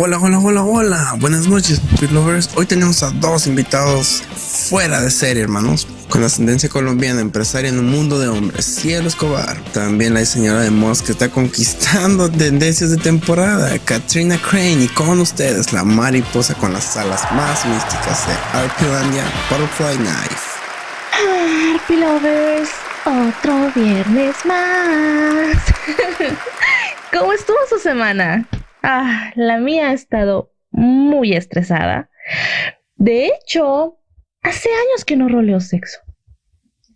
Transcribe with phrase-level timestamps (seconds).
[0.00, 1.14] Hola, hola, hola, hola.
[1.18, 2.50] Buenas noches, Lovers.
[2.54, 5.88] Hoy tenemos a dos invitados fuera de serie, hermanos.
[6.08, 9.58] Con ascendencia colombiana, empresaria en un mundo de hombres, Cielo Escobar.
[9.72, 14.84] También la diseñadora de mods que está conquistando tendencias de temporada, Katrina Crane.
[14.84, 21.74] Y con ustedes, la mariposa con las alas más místicas de Arpilandia, Butterfly Knife.
[21.74, 22.70] Arpi Lovers,
[23.04, 25.56] otro viernes más.
[27.12, 28.46] ¿Cómo estuvo su semana?
[28.82, 32.10] Ah, la mía ha estado muy estresada.
[32.96, 33.98] De hecho,
[34.42, 35.98] hace años que no roleo sexo.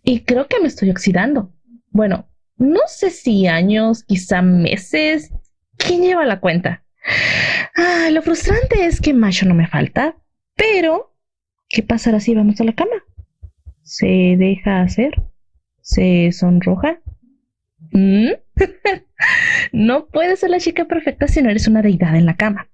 [0.03, 1.53] Y creo que me estoy oxidando.
[1.89, 2.27] Bueno,
[2.57, 5.31] no sé si años, quizá meses.
[5.77, 6.83] ¿Quién lleva la cuenta?
[7.75, 10.15] Ah, lo frustrante es que macho no me falta.
[10.55, 11.15] Pero,
[11.69, 13.03] ¿qué pasará si vamos a la cama?
[13.81, 15.21] ¿Se deja hacer?
[15.81, 17.01] ¿Se sonroja?
[17.93, 18.31] ¿Mm?
[19.71, 22.69] no puedes ser la chica perfecta si no eres una deidad en la cama.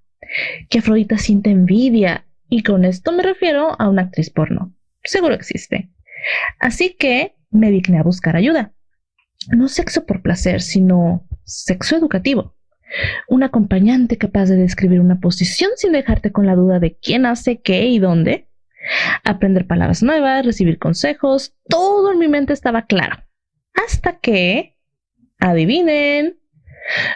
[0.68, 4.74] Que Afrodita siente envidia, y con esto me refiero a una actriz porno.
[5.04, 5.90] Seguro existe.
[6.58, 8.72] Así que me digné a buscar ayuda.
[9.48, 12.56] No sexo por placer, sino sexo educativo.
[13.28, 17.60] Un acompañante capaz de describir una posición sin dejarte con la duda de quién hace
[17.60, 18.48] qué y dónde.
[19.24, 23.22] Aprender palabras nuevas, recibir consejos, todo en mi mente estaba claro.
[23.74, 24.76] Hasta que
[25.40, 26.38] Adivinen.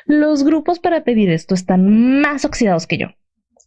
[0.07, 3.09] Los grupos para pedir esto están más oxidados que yo.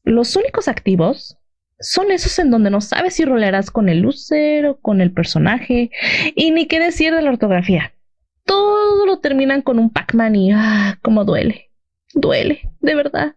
[0.04, 1.38] Los únicos activos
[1.80, 5.92] son esos en donde no sabes si rolearás con el user o con el personaje
[6.36, 7.94] y ni qué decir de la ortografía.
[8.46, 11.72] Todo lo terminan con un Pac-Man y ah, cómo duele.
[12.14, 13.36] Duele, de verdad.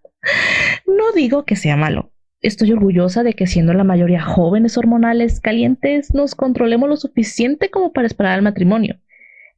[0.87, 2.13] No digo que sea malo.
[2.41, 7.93] Estoy orgullosa de que siendo la mayoría jóvenes hormonales calientes nos controlemos lo suficiente como
[7.93, 8.99] para esperar al matrimonio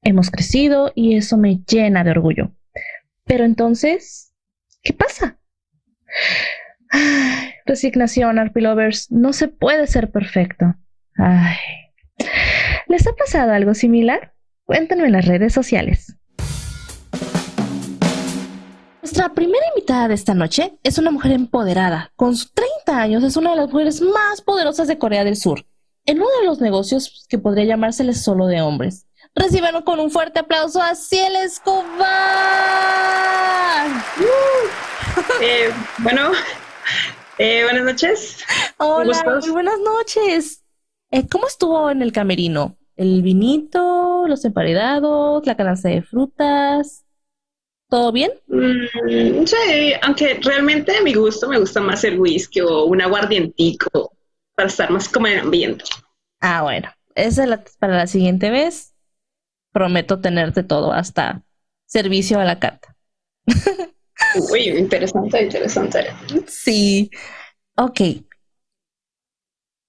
[0.02, 2.52] hemos crecido y eso me llena de orgullo.
[3.24, 4.32] Pero entonces,
[4.82, 5.38] ¿qué pasa?
[7.66, 10.74] Resignación, Arpilovers, no se puede ser perfecto.
[11.16, 11.56] Ay.
[12.88, 14.34] ¿Les ha pasado algo similar?
[14.64, 16.16] Cuéntenme en las redes sociales.
[19.00, 22.12] Nuestra primera invitada de esta noche es una mujer empoderada.
[22.16, 25.66] Con sus 30 años es una de las mujeres más poderosas de Corea del Sur.
[26.06, 29.06] En uno de los negocios que podría llamárseles solo de hombres.
[29.34, 32.02] Reciban con un fuerte aplauso a Ciel Escobar.
[35.40, 36.32] Eh, bueno,
[37.38, 38.44] eh, buenas noches.
[38.78, 40.64] Hola, muy buenas noches.
[41.10, 42.76] Eh, ¿Cómo estuvo en el camerino?
[42.96, 47.04] ¿El vinito, los emparedados, la canasta de frutas?
[47.88, 48.32] ¿Todo bien?
[48.48, 54.12] Mm, sí, aunque realmente a mi gusto me gusta más el whisky o un aguardientico
[54.54, 55.84] para estar más como en ambiente.
[56.40, 58.91] Ah, bueno, esa es para la siguiente vez
[59.72, 61.42] prometo tenerte todo, hasta
[61.86, 62.96] servicio a la carta.
[64.50, 66.06] Uy, interesante, interesante.
[66.46, 67.10] Sí.
[67.76, 68.00] Ok.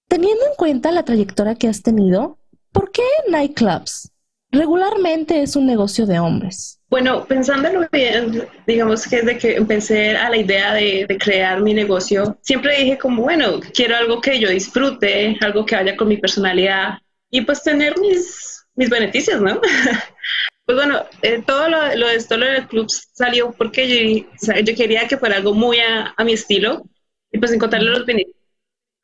[0.08, 2.38] Teniendo en cuenta la trayectoria que has tenido,
[2.72, 4.10] ¿por qué nightclubs?
[4.50, 6.80] Regularmente es un negocio de hombres.
[6.88, 11.74] Bueno, pensándolo bien, digamos que desde que empecé a la idea de, de, crear mi
[11.74, 16.18] negocio, siempre dije como, bueno, quiero algo que yo disfrute, algo que vaya con mi
[16.18, 16.98] personalidad
[17.30, 19.60] y pues tener mis mis beneficios, ¿no?
[20.66, 25.06] pues bueno, eh, todo lo, de esto lo del club salió porque yo, yo quería
[25.06, 26.84] que fuera algo muy a, mi estilo
[27.30, 28.42] y pues encontrarle los beneficios,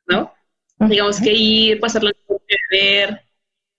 [0.07, 0.33] ¿no?
[0.79, 2.11] Digamos que ir, pasarlo
[2.71, 3.21] ver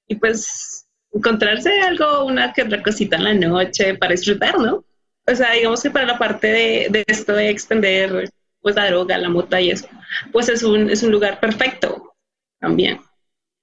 [0.06, 4.84] y pues encontrarse algo, una que otra cosita en la noche para disfrutar, ¿no?
[5.26, 8.30] O sea, digamos que para la parte de, de esto de extender
[8.60, 9.88] pues la droga, la mota y eso,
[10.30, 12.14] pues es un, es un lugar perfecto
[12.60, 13.00] también.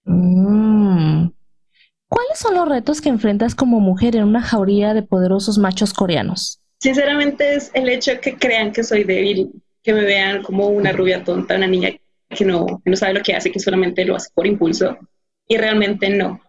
[0.03, 0.68] Mm.
[2.09, 6.59] ¿Cuáles son los retos que enfrentas como mujer en una jauría de poderosos machos coreanos?
[6.79, 9.51] Sinceramente es el hecho de que crean que soy débil,
[9.83, 11.91] que me vean como una rubia tonta, una niña
[12.29, 14.97] que no, no sabe lo que hace, que solamente lo hace por impulso.
[15.47, 16.41] Y realmente no.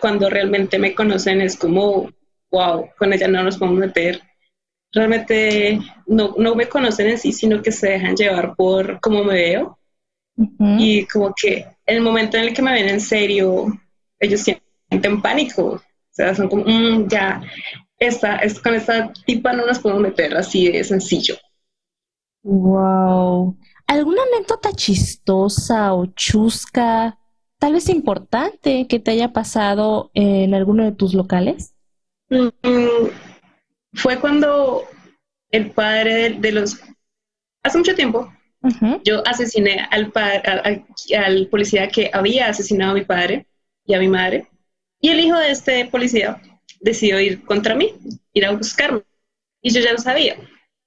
[0.00, 2.10] cuando realmente me conocen es como,
[2.50, 4.20] wow, con ella no nos podemos meter.
[4.92, 9.34] Realmente no, no me conocen en sí, sino que se dejan llevar por cómo me
[9.34, 9.78] veo.
[10.78, 13.66] Y como que el momento en el que me ven en serio,
[14.18, 14.44] ellos
[15.02, 15.64] en pánico.
[15.64, 15.80] O
[16.10, 17.42] sea, son como, mm, ya,
[17.98, 21.36] esta, es, con esta tipa no nos podemos meter así de sencillo.
[22.42, 23.56] Wow.
[23.86, 27.18] ¿Alguna anécdota chistosa o chusca,
[27.58, 31.74] tal vez importante, que te haya pasado en alguno de tus locales?
[32.30, 33.08] Mm,
[33.92, 34.82] fue cuando
[35.50, 36.80] el padre de, los...
[37.62, 38.30] Hace mucho tiempo,
[39.04, 40.84] yo asesiné al, al,
[41.16, 43.46] al policía que había asesinado a mi padre
[43.86, 44.48] y a mi madre.
[45.04, 46.40] Y el hijo de este policía
[46.80, 47.92] decidió ir contra mí,
[48.32, 49.02] ir a buscarme.
[49.60, 50.34] Y yo ya lo sabía.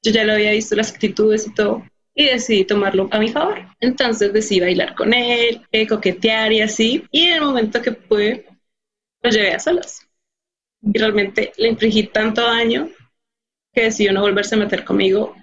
[0.02, 1.86] Yo ya lo había visto, las actitudes y todo.
[2.16, 3.60] y decidí tomarlo a mi favor.
[3.80, 7.06] Entonces decidí bailar con él, eh, coquetear y así.
[7.12, 8.48] Y en el momento que pude,
[9.22, 10.02] lo llevé a solas.
[10.82, 12.90] Y realmente le infligí tanto daño
[13.72, 15.36] que decidió no volverse a meter conmigo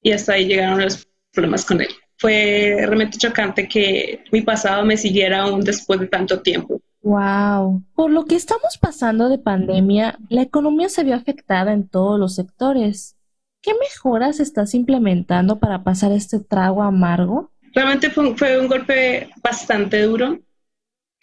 [0.00, 1.90] y hasta ahí llegaron los problemas con él.
[2.16, 6.80] Fue realmente chocante que mi pasado me siguiera aún después de tanto tiempo.
[7.02, 7.82] Wow.
[7.94, 12.34] Por lo que estamos pasando de pandemia, la economía se vio afectada en todos los
[12.34, 13.16] sectores.
[13.62, 17.50] ¿Qué mejoras estás implementando para pasar este trago amargo?
[17.74, 20.38] Realmente fue, fue un golpe bastante duro.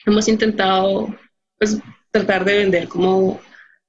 [0.05, 1.07] Hemos intentado
[1.57, 1.79] pues,
[2.11, 3.39] tratar de vender como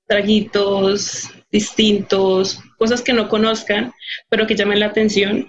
[0.07, 3.93] traguitos distintos, cosas que no conozcan,
[4.29, 5.49] pero que llamen la atención.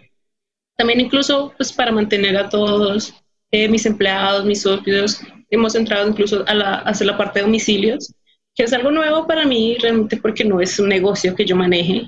[0.78, 3.14] También incluso pues para mantener a todos
[3.52, 8.14] eh, mis empleados, mis socios, hemos entrado incluso a, la, hacer la parte de domicilios,
[8.56, 12.08] que es algo nuevo para mí realmente porque no es un negocio que yo maneje.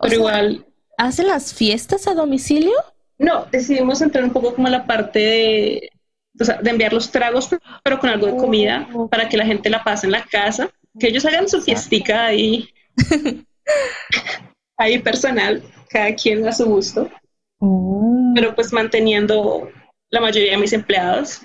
[0.00, 0.66] Pero igual...
[0.98, 2.74] ¿Hacen las fiestas a domicilio?
[3.18, 5.90] No, decidimos entrar un poco como a la parte de,
[6.62, 7.48] de enviar los tragos,
[7.82, 9.08] pero con algo de comida, oh.
[9.08, 12.68] para que la gente la pase en la casa, que ellos hagan su fiestica ahí,
[14.76, 17.10] ahí personal, cada quien a su gusto,
[17.60, 18.32] oh.
[18.34, 19.70] pero pues manteniendo
[20.10, 21.40] la mayoría de mis empleados,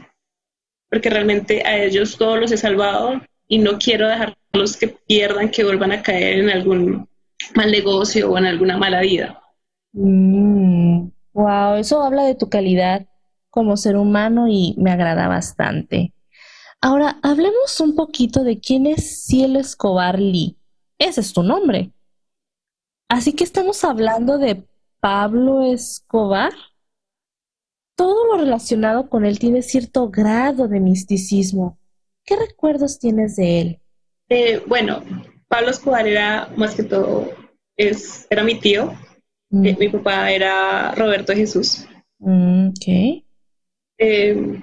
[0.92, 5.64] porque realmente a ellos todos los he salvado y no quiero dejarlos que pierdan, que
[5.64, 7.10] vuelvan a caer en algún
[7.56, 9.42] mal negocio o en alguna mala vida.
[9.94, 13.08] wow, mm, eso habla de tu calidad
[13.50, 16.14] como ser humano y me agrada bastante.
[16.82, 20.58] Ahora, hablemos un poquito de quién es Cielo Escobar Lee.
[20.98, 21.92] Ese es tu nombre.
[23.08, 24.64] Así que estamos hablando de
[25.00, 26.54] Pablo Escobar.
[28.02, 31.78] Todo lo relacionado con él tiene cierto grado de misticismo.
[32.26, 33.80] ¿Qué recuerdos tienes de él?
[34.28, 35.04] Eh, bueno,
[35.48, 37.30] Pablo Escobar era más que todo,
[37.78, 38.92] es, era mi tío.
[39.52, 39.66] Mm.
[39.68, 41.86] Eh, mi papá era Roberto Jesús.
[42.18, 43.24] Mm, ok.
[44.00, 44.62] Eh,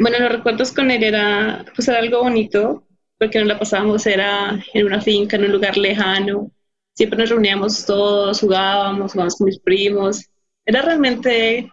[0.00, 2.88] bueno, los recuerdos con él era, pues era algo bonito,
[3.20, 6.50] porque nos la pasábamos, era en una finca, en un lugar lejano.
[6.92, 10.28] Siempre nos reuníamos todos, jugábamos, jugábamos con mis primos.
[10.66, 11.70] Era realmente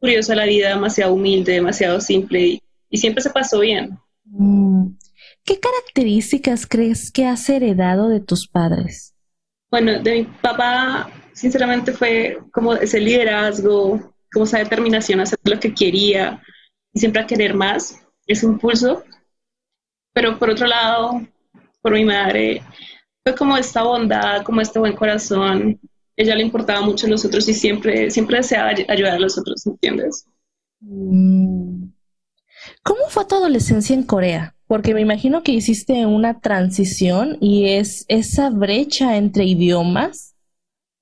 [0.00, 3.98] curiosa la vida, demasiado humilde, demasiado simple y, siempre se pasó bien.
[4.24, 4.96] Mm.
[5.44, 9.14] ¿Qué características crees que has heredado de tus padres?
[9.70, 15.60] Bueno, de mi papá, sinceramente, fue como ese liderazgo, como esa determinación a hacer lo
[15.60, 16.42] que quería
[16.92, 19.04] y siempre a querer más, ese impulso.
[20.12, 21.20] Pero por otro lado,
[21.80, 22.62] por mi madre,
[23.24, 25.78] fue como esta bondad, como este buen corazón.
[26.20, 29.66] Ella le importaba mucho a los otros y siempre, siempre deseaba ayudar a los otros,
[29.66, 30.26] ¿entiendes?
[30.80, 31.84] Mm.
[32.82, 34.54] ¿Cómo fue tu adolescencia en Corea?
[34.66, 40.34] Porque me imagino que hiciste una transición y es esa brecha entre idiomas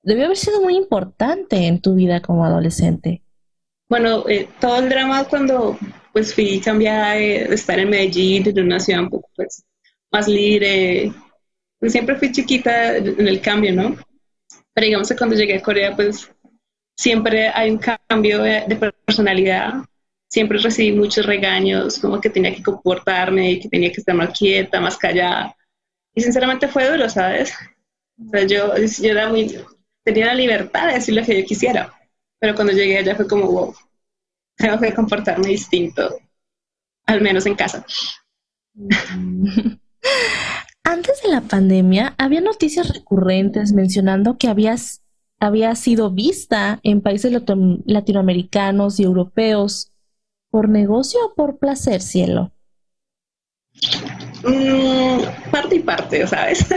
[0.03, 3.21] debió haber sido muy importante en tu vida como adolescente.
[3.89, 5.77] Bueno, eh, todo el drama cuando
[6.13, 9.65] pues fui cambiada de, estar en Medellín, de una ciudad un poco pues,
[10.13, 11.11] más libre,
[11.77, 13.97] pues siempre fui chiquita en el cambio, ¿no?
[14.79, 16.31] Pero digamos que cuando llegué a Corea, pues
[16.97, 19.73] siempre hay un cambio de, personalidad.
[20.31, 24.37] Siempre recibí muchos regaños, como que tenía que comportarme y que tenía que estar más
[24.37, 25.53] quieta, más callada.
[26.15, 27.53] Y sinceramente fue duro, ¿sabes?
[28.25, 29.53] O sea, yo, yo era muy,
[30.05, 31.93] tenía la libertad de decir lo que yo quisiera
[32.39, 33.75] pero cuando llegué allá fue como, wow,
[34.55, 36.17] tengo que comportarme distinto,
[37.05, 37.85] al menos en casa.
[40.89, 45.03] Antes de la pandemia, había noticias recurrentes mencionando que habías,
[45.39, 47.31] había sido vista en países
[47.85, 49.91] latinoamericanos y europeos
[50.49, 52.51] por negocio o por placer, cielo.
[54.43, 56.65] Mm, parte y parte, ¿sabes?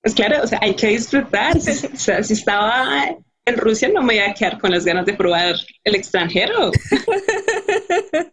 [0.00, 1.58] Pues claro, o sea, hay que disfrutar.
[1.58, 3.08] o sea, si estaba
[3.44, 6.70] en Rusia no me voy a quedar con las ganas de probar el extranjero.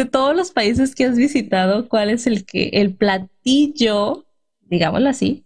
[0.00, 4.24] De todos los países que has visitado, ¿cuál es el que el platillo,
[4.60, 5.44] digámoslo así,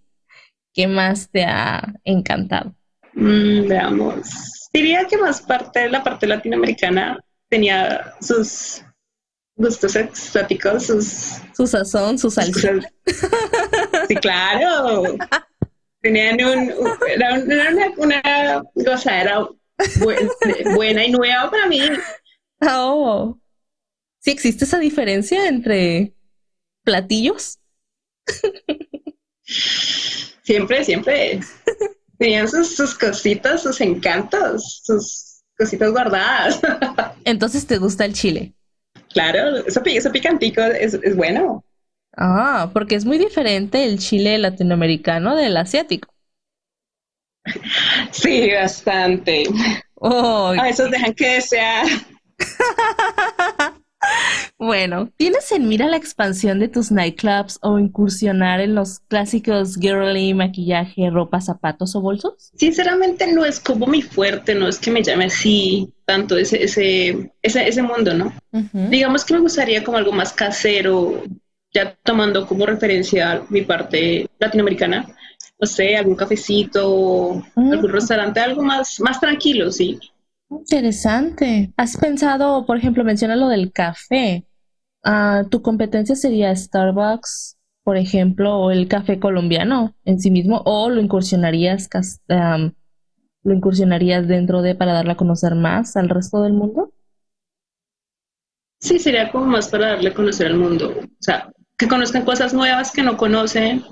[0.73, 2.73] que más te ha encantado?
[3.15, 4.69] Mm, veamos.
[4.73, 7.19] Diría que más parte de la parte latinoamericana
[7.49, 8.85] tenía sus
[9.57, 11.33] gustos exóticos, sus...
[11.57, 12.75] Su sazón, su salsa.
[14.07, 15.17] Sí, claro.
[16.01, 16.73] Tenían un...
[17.09, 19.49] Era, una, una gozadera
[20.77, 21.81] buena y nueva para mí.
[22.61, 23.37] Oh.
[24.25, 26.15] ¿Sí existe esa diferencia entre
[26.83, 27.59] platillos?
[30.43, 31.41] Siempre, siempre.
[32.17, 36.59] Tenían sus, sus cositas, sus encantos, sus cositas guardadas.
[37.27, 38.55] Entonces, ¿te gusta el chile?
[39.13, 41.63] Claro, eso, eso picantico es, es bueno.
[42.17, 46.09] Ah, porque es muy diferente el chile latinoamericano del asiático.
[48.11, 49.45] Sí, bastante.
[50.01, 51.87] A veces dejan que desear.
[54.59, 60.35] bueno, ¿tienes en mira la expansión de tus nightclubs o incursionar en los clásicos girly,
[60.35, 62.53] maquillaje, ropa, zapatos o bolsos?
[62.57, 67.31] Sinceramente no es como mi fuerte, no es que me llame así tanto ese, ese,
[67.43, 68.33] ese, mundo, ¿no?
[68.91, 71.23] Digamos que me gustaría como algo más casero,
[71.73, 75.07] ya tomando como referencia mi parte latinoamericana,
[75.59, 77.73] no sé, algún cafecito, mm.
[77.73, 79.99] algún restaurante, algo más, más tranquilo, sí.
[80.51, 81.73] Interesante.
[81.77, 84.47] ¿Has pensado, por ejemplo, menciona lo del café?
[85.05, 90.63] Uh, ¿Tu competencia sería Starbucks, por ejemplo, o el café colombiano en sí mismo?
[90.65, 91.89] ¿O lo incursionarías,
[92.29, 96.93] lo incursionarías dentro de para darle a conocer más al resto del mundo?
[98.81, 100.95] Sí, sería como más para darle a conocer al mundo.
[100.99, 103.83] O sea, que conozcan cosas nuevas que no conocen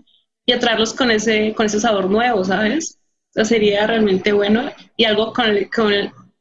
[0.47, 2.99] y atraerlos con ese, con ese sabor nuevo, ¿sabes?
[3.35, 5.93] O sería realmente bueno y algo con, con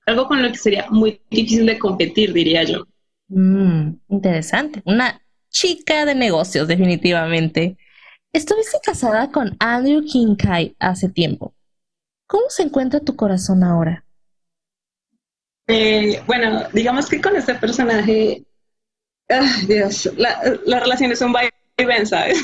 [0.05, 2.86] algo con lo que sería muy difícil de competir, diría yo.
[3.27, 4.81] Mm, interesante.
[4.86, 7.77] Una chica de negocios, definitivamente.
[8.34, 11.53] Estuviste casada con Andrew Kinkai hace tiempo.
[12.27, 14.05] ¿Cómo se encuentra tu corazón ahora?
[15.67, 18.43] Eh, bueno, digamos que con este personaje,
[19.67, 22.38] Dios, las relaciones son ven, ¿sabes?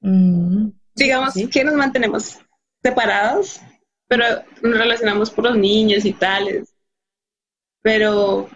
[0.00, 2.38] Mm, digamos que nos mantenemos
[2.82, 3.60] separados,
[4.06, 4.24] pero
[4.62, 6.74] nos relacionamos por los niños y tales
[7.82, 8.48] pero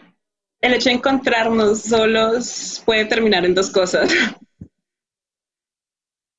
[0.60, 4.10] el hecho de encontrarnos solos puede terminar en dos cosas.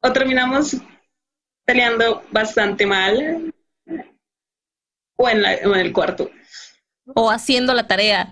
[0.02, 0.78] o terminamos
[1.66, 3.54] peleando bastante mal,
[5.16, 6.30] o en, el cuarto.
[7.16, 8.32] O haciendo la tarea.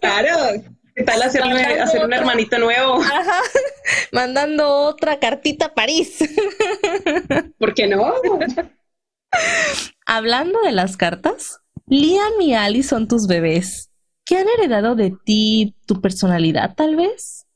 [0.00, 0.62] claro.
[0.94, 1.42] ¿Qué tal hacer
[2.04, 3.00] un hermanito nuevo?
[4.12, 6.18] Mandando otra cartita a París.
[7.58, 8.14] ¿Por qué no?
[10.04, 11.61] Hablando de las cartas,
[11.92, 13.90] Liam y Ali son tus bebés.
[14.24, 17.46] ¿Qué han heredado de ti, tu personalidad tal vez?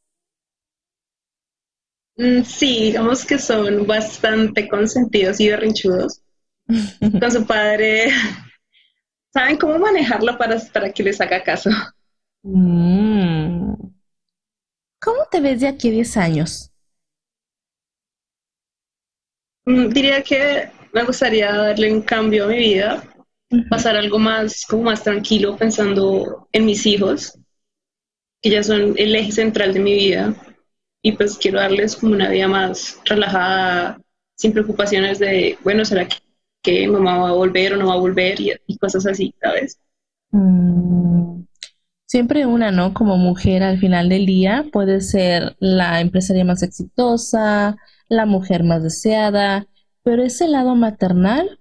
[2.17, 6.21] Mm, sí, digamos que son bastante consentidos y berrinchudos.
[7.19, 8.11] Con su padre
[9.33, 11.71] saben cómo manejarlo para, para que les haga caso.
[12.43, 13.73] Mm.
[15.01, 16.71] ¿Cómo te ves de aquí a 10 años?
[19.65, 23.03] Mm, diría que me gustaría darle un cambio a mi vida
[23.69, 27.39] pasar algo más, como más tranquilo pensando en mis hijos,
[28.43, 30.35] que ya son el eje central de mi vida.
[31.03, 34.01] Y pues quiero darles como una vida más relajada,
[34.35, 36.09] sin preocupaciones de, bueno, ¿será
[36.63, 38.41] que, mamá va a volver o no va a volver?
[38.41, 39.79] Y, cosas así, ¿sabes?
[40.33, 41.43] Mm,
[42.07, 42.93] siempre una, ¿no?
[42.93, 47.77] Como mujer al final del día puede ser la empresaria más exitosa,
[48.09, 49.69] la mujer más deseada,
[50.03, 51.61] pero ese lado maternal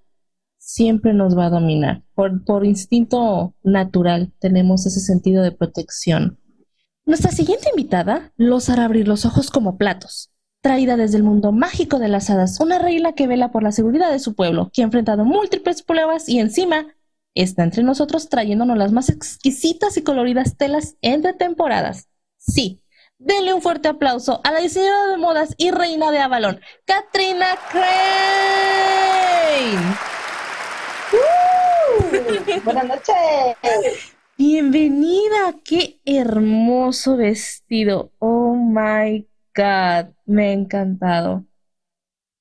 [0.66, 2.02] siempre nos va a dominar.
[2.16, 6.40] Por, por instinto natural tenemos ese sentido de protección.
[7.06, 10.32] Nuestra siguiente invitada los hará abrir los ojos como platos.
[10.62, 14.12] Traída desde el mundo mágico de las hadas, una reina que vela por la seguridad
[14.12, 16.88] de su pueblo, que ha enfrentado múltiples pruebas y encima
[17.36, 22.08] está entre nosotros trayéndonos las más exquisitas y coloridas telas entre temporadas.
[22.38, 22.82] Sí,
[23.20, 27.86] denle un fuerte aplauso a la diseñadora de modas y reina de Avalon, Katrina Crane.
[32.64, 34.16] Buenas noches.
[34.38, 38.12] Bienvenida, qué hermoso vestido.
[38.20, 41.46] Oh my God, me ha encantado.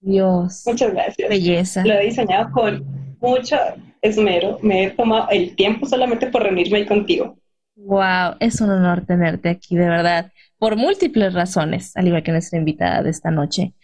[0.01, 0.63] Dios.
[0.67, 1.29] Muchas gracias.
[1.29, 1.85] Belleza.
[1.85, 3.57] Lo he diseñado con mucho
[4.03, 4.59] esmero.
[4.63, 7.39] Me he tomado el tiempo solamente por reunirme ahí contigo.
[7.77, 12.59] Wow, es un honor tenerte aquí, de verdad, por múltiples razones, al igual que nuestra
[12.59, 13.75] invitada de esta noche.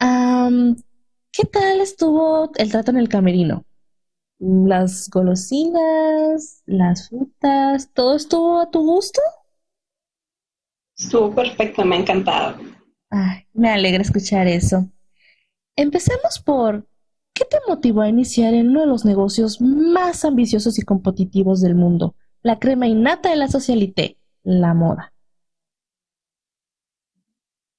[0.00, 3.64] ¿Qué tal estuvo el trato en el camerino?
[4.42, 9.20] Las golosinas, las frutas, ¿todo estuvo a tu gusto?
[10.98, 12.56] Estuvo perfecto, me ha encantado.
[13.08, 14.88] Ay, me alegra escuchar eso.
[15.76, 16.88] Empecemos por,
[17.32, 21.76] ¿qué te motivó a iniciar en uno de los negocios más ambiciosos y competitivos del
[21.76, 22.16] mundo?
[22.42, 25.12] La crema innata de la socialité, la moda.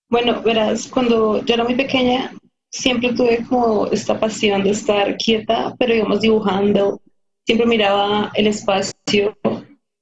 [0.07, 2.31] Bueno, verás, cuando yo era muy pequeña,
[2.73, 6.99] siempre tuve como esta pasión de estar quieta, pero digamos dibujando.
[7.45, 9.37] Siempre miraba el espacio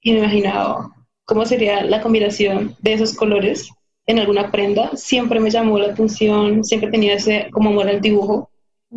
[0.01, 0.89] y me imaginaba
[1.25, 3.69] cómo sería la combinación de esos colores
[4.05, 4.95] en alguna prenda.
[4.95, 8.49] Siempre me llamó la atención, siempre tenía ese como amor al dibujo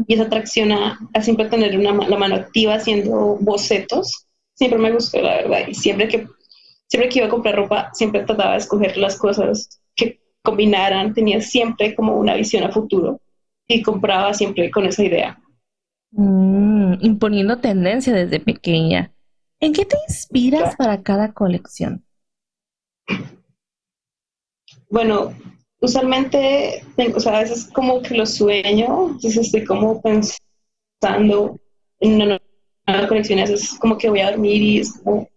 [0.06, 4.26] y esa atracción a, siempre tener una, la mano activa haciendo bocetos.
[4.54, 5.66] Siempre me gustó, la verdad.
[5.66, 6.28] Y siempre que,
[6.86, 11.12] siempre que iba a comprar ropa, siempre trataba de escoger las cosas que combinaran.
[11.12, 13.20] Tenía siempre como una visión a futuro
[13.66, 15.40] y compraba siempre con esa idea.
[16.10, 19.12] Mm, imponiendo tendencia desde pequeña.
[19.60, 22.04] ¿En qué te inspiras para cada colección?
[24.90, 25.34] Bueno,
[25.80, 31.58] usualmente, o sea, a veces como que lo sueño, entonces estoy como pensando
[32.00, 32.40] en una
[32.86, 35.28] nueva colección, a veces como que voy a dormir y es como,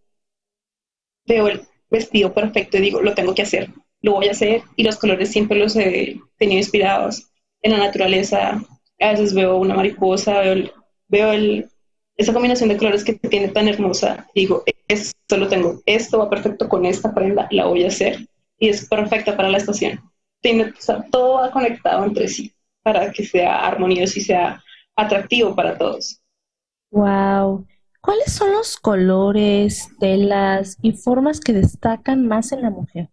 [1.26, 3.70] veo el vestido perfecto y digo, lo tengo que hacer,
[4.02, 7.28] lo voy a hacer y los colores siempre los he tenido inspirados
[7.68, 8.62] en la naturaleza.
[9.00, 10.72] A veces veo una mariposa, veo,
[11.08, 11.70] veo el,
[12.16, 14.28] esa combinación de colores que tiene tan hermosa.
[14.34, 18.70] Digo, esto lo tengo, esto va perfecto con esta prenda, la voy a hacer y
[18.70, 20.00] es perfecta para la estación.
[20.42, 20.74] Tiene,
[21.12, 24.64] todo va conectado entre sí para que sea armonioso y sea
[24.96, 26.22] atractivo para todos.
[26.92, 27.68] Wow.
[28.02, 33.10] ¿Cuáles son los colores, telas y formas que destacan más en la mujer?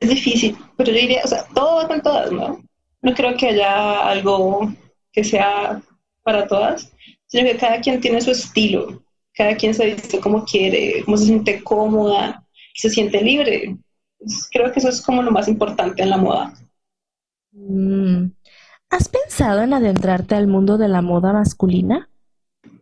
[0.00, 2.62] Es, difícil, pero yo diría, o sea, todo va con todas, ¿no?
[3.02, 4.72] No creo que haya algo
[5.12, 5.80] que sea
[6.22, 6.92] para todas,
[7.26, 9.02] sino que cada quien tiene su estilo,
[9.34, 13.76] cada quien se viste como quiere, cómo se siente cómoda, se siente libre.
[14.50, 16.54] Creo que eso es como lo más importante en la moda.
[17.52, 18.26] Mm.
[18.90, 22.08] ¿Has pensado en adentrarte al mundo de la moda masculina?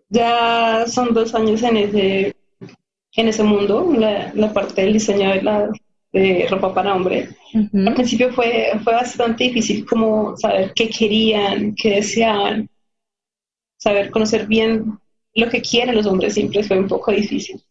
[0.08, 2.36] Ya son dos años en ese,
[3.16, 5.68] en ese mundo, la, la parte del diseño de, la,
[6.20, 7.28] de ropa para hombre.
[7.54, 12.68] Al principio fue, fue bastante difícil como saber qué querían, qué deseaban,
[13.76, 14.98] saber conocer bien
[15.34, 17.62] lo que quieren los hombres siempre fue un poco difícil.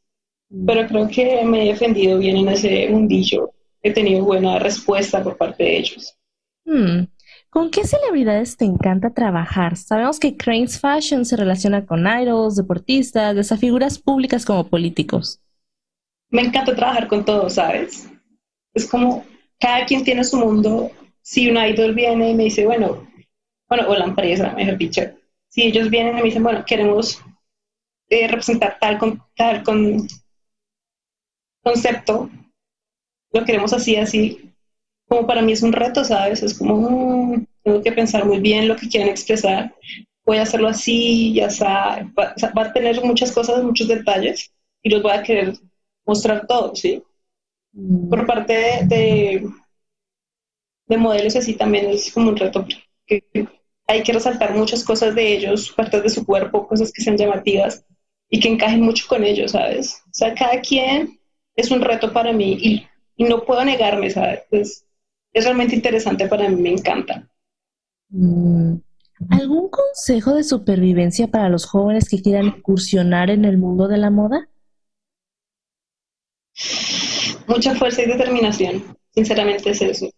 [0.49, 0.65] Mm.
[0.65, 3.51] Pero creo que me he defendido bien en ese mundillo.
[3.81, 6.15] He tenido buena respuesta por parte de ellos.
[6.65, 7.05] Mm.
[7.49, 9.77] ¿Con qué celebridades te encanta trabajar?
[9.77, 15.39] Sabemos que Cranes Fashion se relaciona con idols, deportistas, de esas figuras públicas como políticos.
[16.29, 18.09] Me encanta trabajar con todos, ¿sabes?
[18.75, 19.25] Es como
[19.59, 20.91] cada quien tiene su mundo.
[21.21, 23.07] Si un idol viene y me dice, bueno,
[23.67, 25.01] bueno, o la empresa, mejor dicho,
[25.49, 27.19] si ellos vienen y me dicen, bueno, queremos
[28.09, 30.05] eh, representar tal, con, tal con
[31.63, 32.29] concepto,
[33.31, 34.53] lo queremos así, así,
[35.07, 36.43] como para mí es un reto, ¿sabes?
[36.43, 39.73] Es como, mm, tengo que pensar muy bien lo que quieren expresar,
[40.25, 44.51] voy a hacerlo así, ya está, va, a tener muchas cosas, muchos detalles,
[44.83, 45.53] y los voy a querer
[46.05, 47.01] mostrar todos, ¿sí?
[47.75, 48.09] Mm.
[48.09, 48.53] Por parte
[48.85, 49.47] de,
[50.87, 52.65] de, modelos así también es como un reto,
[53.05, 53.23] que
[53.87, 57.85] hay que resaltar muchas cosas de ellos, partes de su cuerpo, cosas que sean llamativas
[58.29, 60.01] y que encajen mucho con ellos, ¿sabes?
[60.05, 61.19] O sea, cada quien
[61.55, 64.43] es un reto para mí y, y no puedo negarme, ¿sabes?
[64.51, 64.85] Es,
[65.33, 67.29] es realmente interesante para mí, me encanta.
[68.09, 68.75] Mm.
[69.29, 74.09] ¿Algún consejo de supervivencia para los jóvenes que quieran incursionar en el mundo de la
[74.09, 74.49] moda?
[77.47, 80.09] Mucha fuerza y determinación, sinceramente es eso.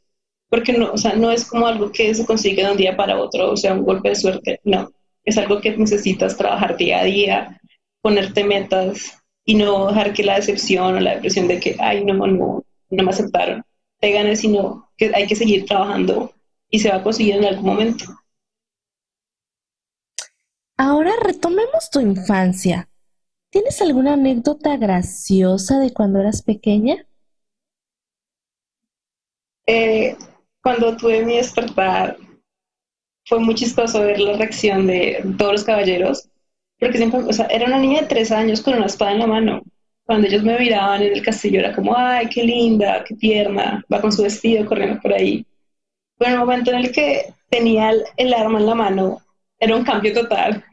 [0.50, 3.20] Porque no, o sea, no es como algo que se consigue de un día para
[3.20, 4.90] otro, o sea, un golpe de suerte, no.
[5.26, 7.62] Es algo que necesitas trabajar día a día,
[8.02, 12.14] ponerte metas y no dejar que la decepción o la depresión de que, ay, no,
[12.14, 13.64] no, no me aceptaron,
[14.00, 16.34] te gane, sino que hay que seguir trabajando
[16.70, 18.06] y se va a conseguir en algún momento.
[20.78, 22.88] Ahora retomemos tu infancia.
[23.50, 27.07] ¿Tienes alguna anécdota graciosa de cuando eras pequeña?
[29.68, 30.16] Eh,
[30.64, 32.18] cuando tuve mi despertar,
[33.26, 36.30] fue muy chistoso ver la reacción de todos los caballeros,
[36.80, 39.28] porque siempre, o sea, era una niña de tres años con una espada en la
[39.28, 39.64] mano
[40.08, 44.00] cuando ellos me miraban en el castillo era como, ay, qué linda, qué tierna, va
[44.02, 45.46] con su vestido corriendo por ahí.
[46.18, 49.22] Pero el momento en el que tenía el, arma en la mano,
[49.60, 50.64] era un cambio total,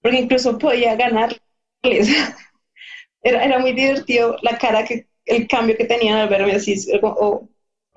[0.00, 1.40] porque incluso podía ganarles.
[3.22, 7.48] era, era muy divertido la cara, que el cambio que tenían al verme así, oh,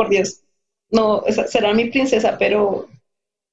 [0.02, 0.42] por Dios,
[0.90, 2.90] no, será mi princesa, pero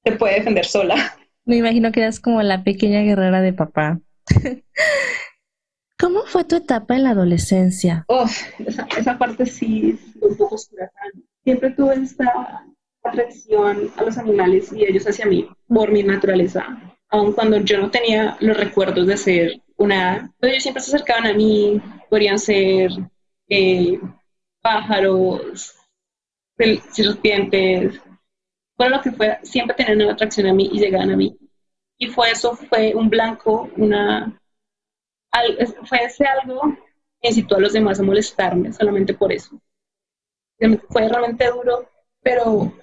[0.03, 1.15] se puede defender sola.
[1.45, 3.99] Me imagino que eras como la pequeña guerrera de papá.
[5.99, 8.03] ¿Cómo fue tu etapa en la adolescencia?
[8.07, 8.25] Oh,
[8.97, 10.91] esa, parte sí un poco oscura.
[11.43, 12.65] Siempre tuve esta
[13.03, 16.65] atracción a los animales y ellos hacia mí por mi naturaleza.
[17.09, 20.33] Aun cuando yo no tenía los recuerdos de ser una...
[20.41, 22.89] Ellos siempre se acercaban a mí, podrían ser
[23.49, 23.99] eh,
[24.63, 25.78] pájaros,
[26.91, 27.99] serpientes,
[28.77, 31.37] bueno, lo que fuera, siempre tenían una atracción a mí y llegaban a mí.
[31.97, 34.39] Y fue eso, fue un blanco, una
[35.83, 36.61] fue ese algo
[37.21, 39.59] que incitó a los demás a molestarme solamente por eso.
[40.89, 41.89] Fue realmente duro,
[42.21, 42.73] pero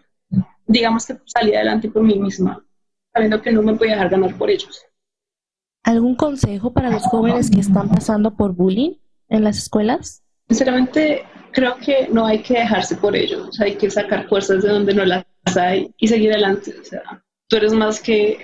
[0.66, 2.64] digamos que salí adelante por mí misma,
[3.12, 4.84] sabiendo que no me podía dejar ganar por ellos.
[5.82, 8.94] ¿Algún consejo para los jóvenes que están pasando por bullying
[9.28, 10.24] en las escuelas?
[10.48, 11.24] Sinceramente,
[11.56, 15.06] creo que no hay que dejarse por ellos, hay que sacar fuerzas de donde no
[15.06, 15.24] las
[15.56, 16.74] hay y seguir adelante.
[16.78, 18.38] O sea, tú eres más que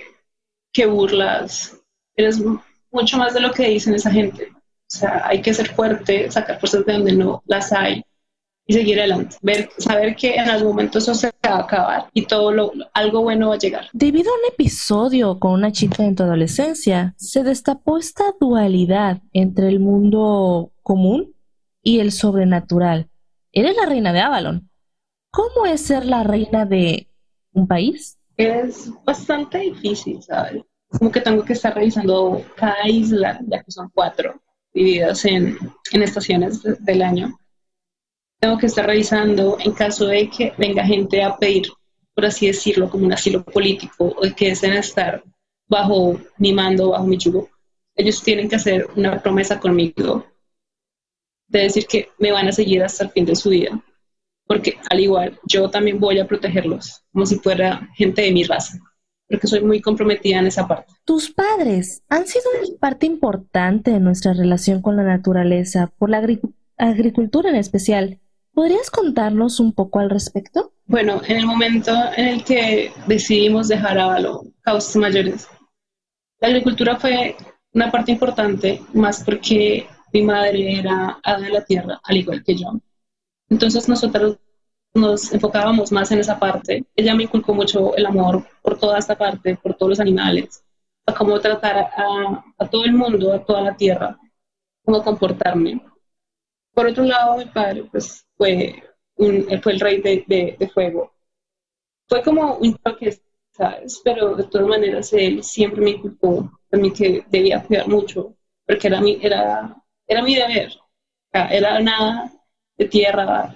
[0.73, 1.79] que burlas,
[2.15, 2.41] eres
[2.91, 4.47] mucho más de lo que dicen esa gente.
[4.51, 8.03] O sea, hay que ser fuerte, sacar fuerzas de donde no las hay
[8.65, 9.35] y seguir adelante.
[9.43, 13.21] Ver, saber que en algún momento eso se va a acabar y todo lo, algo
[13.21, 13.89] bueno va a llegar.
[13.93, 19.67] Debido a un episodio con una chica en tu adolescencia, se destapó esta dualidad entre
[19.67, 21.33] el mundo común
[21.83, 23.09] y el sobrenatural.
[23.51, 24.69] Eres la reina de Avalon.
[25.31, 27.07] ¿Cómo es ser la reina de
[27.51, 28.17] un país?
[28.37, 30.63] Es bastante difícil, ¿sabes?
[30.87, 34.41] Como que tengo que estar revisando cada isla, ya que son cuatro,
[34.73, 35.57] divididas en,
[35.91, 37.37] en estaciones del año
[38.43, 41.69] tengo que estar revisando en caso de que venga gente a pedir,
[42.13, 45.23] por así decirlo, como un asilo político o que deseen estar
[45.69, 47.47] bajo mi mando, bajo mi yugo.
[47.95, 50.25] Ellos tienen que hacer una promesa conmigo
[51.53, 53.79] de decir que me van a seguir hasta el fin de su vida,
[54.47, 58.79] porque al igual yo también voy a protegerlos como si fuera gente de mi raza,
[59.29, 60.91] porque soy muy comprometida en esa parte.
[61.05, 66.25] Tus padres han sido una parte importante de nuestra relación con la naturaleza, por la
[66.77, 68.19] agricultura en especial.
[68.53, 70.73] ¿Podrías contarnos un poco al respecto?
[70.85, 75.47] Bueno, en el momento en el que decidimos dejar a los causas mayores,
[76.39, 77.35] la agricultura fue
[77.73, 82.55] una parte importante, más porque mi madre era hada de la tierra, al igual que
[82.55, 82.67] yo.
[83.49, 84.37] Entonces nosotros
[84.93, 86.85] nos enfocábamos más en esa parte.
[86.95, 90.63] Ella me inculcó mucho el amor por toda esta parte, por todos los animales,
[91.05, 94.17] a cómo tratar a, a todo el mundo, a toda la tierra,
[94.85, 95.81] cómo comportarme.
[96.73, 98.83] Por otro lado, mi padre, pues fue,
[99.15, 101.13] un, fue el rey de, de, fuego.
[102.07, 103.19] Fue como un toque,
[103.51, 104.01] ¿sabes?
[104.03, 108.87] Pero de todas maneras él siempre me inculcó a mí que debía cuidar mucho, porque
[108.87, 110.71] era mi, era, era mi deber.
[111.31, 112.31] Era nada
[112.77, 113.55] de tierra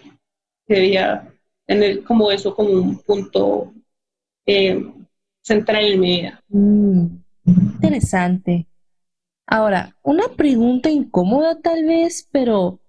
[0.67, 1.31] que debía
[1.65, 3.73] tener como eso como un punto
[4.45, 4.83] eh,
[5.41, 6.43] central en mi vida.
[6.49, 7.05] Mm,
[7.45, 8.67] interesante.
[9.45, 12.79] Ahora, una pregunta incómoda tal vez, pero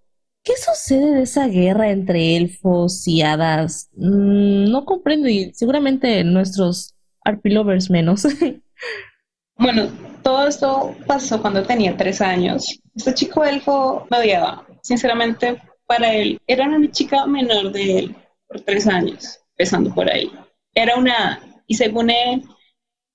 [0.48, 3.90] ¿Qué sucede de esa guerra entre elfos y hadas?
[3.96, 8.26] Mm, no comprendo y seguramente nuestros arpilovers menos.
[9.58, 9.90] bueno,
[10.28, 12.78] todo esto pasó cuando tenía tres años.
[12.94, 14.66] Este chico elfo me odiaba.
[14.82, 20.30] Sinceramente, para él era una chica menor de él por tres años, empezando por ahí.
[20.74, 22.42] Era una, y según él,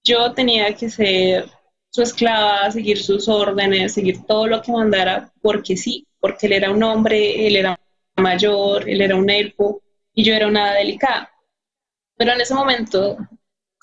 [0.03, 1.45] yo tenía que ser
[1.91, 6.71] su esclava, seguir sus órdenes, seguir todo lo que mandara, porque sí, porque él era
[6.71, 7.79] un hombre, él era
[8.17, 9.83] mayor, él era un elfo
[10.15, 11.31] y yo era una delicada.
[12.17, 13.17] Pero en ese momento,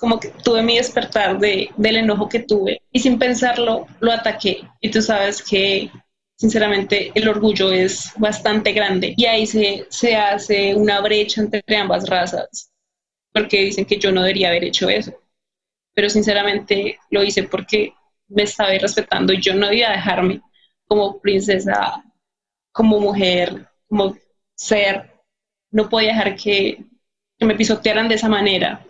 [0.00, 4.62] como que tuve mi despertar de, del enojo que tuve y sin pensarlo lo ataqué.
[4.80, 5.90] Y tú sabes que
[6.36, 12.08] sinceramente el orgullo es bastante grande y ahí se, se hace una brecha entre ambas
[12.08, 12.72] razas,
[13.32, 15.12] porque dicen que yo no debería haber hecho eso.
[15.94, 17.92] Pero sinceramente lo hice porque
[18.28, 20.40] me estaba respetando y yo no debía dejarme
[20.86, 22.02] como princesa
[22.72, 24.16] como mujer, como
[24.54, 25.10] ser,
[25.70, 26.84] no podía dejar que,
[27.40, 28.86] me pisotearan de esa manera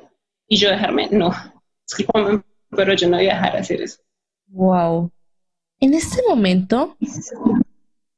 [0.50, 1.32] y yo dejarme, no,
[2.70, 4.02] pero yo no voy a dejar de hacer eso.
[4.48, 5.12] Wow.
[5.78, 6.96] En este momento,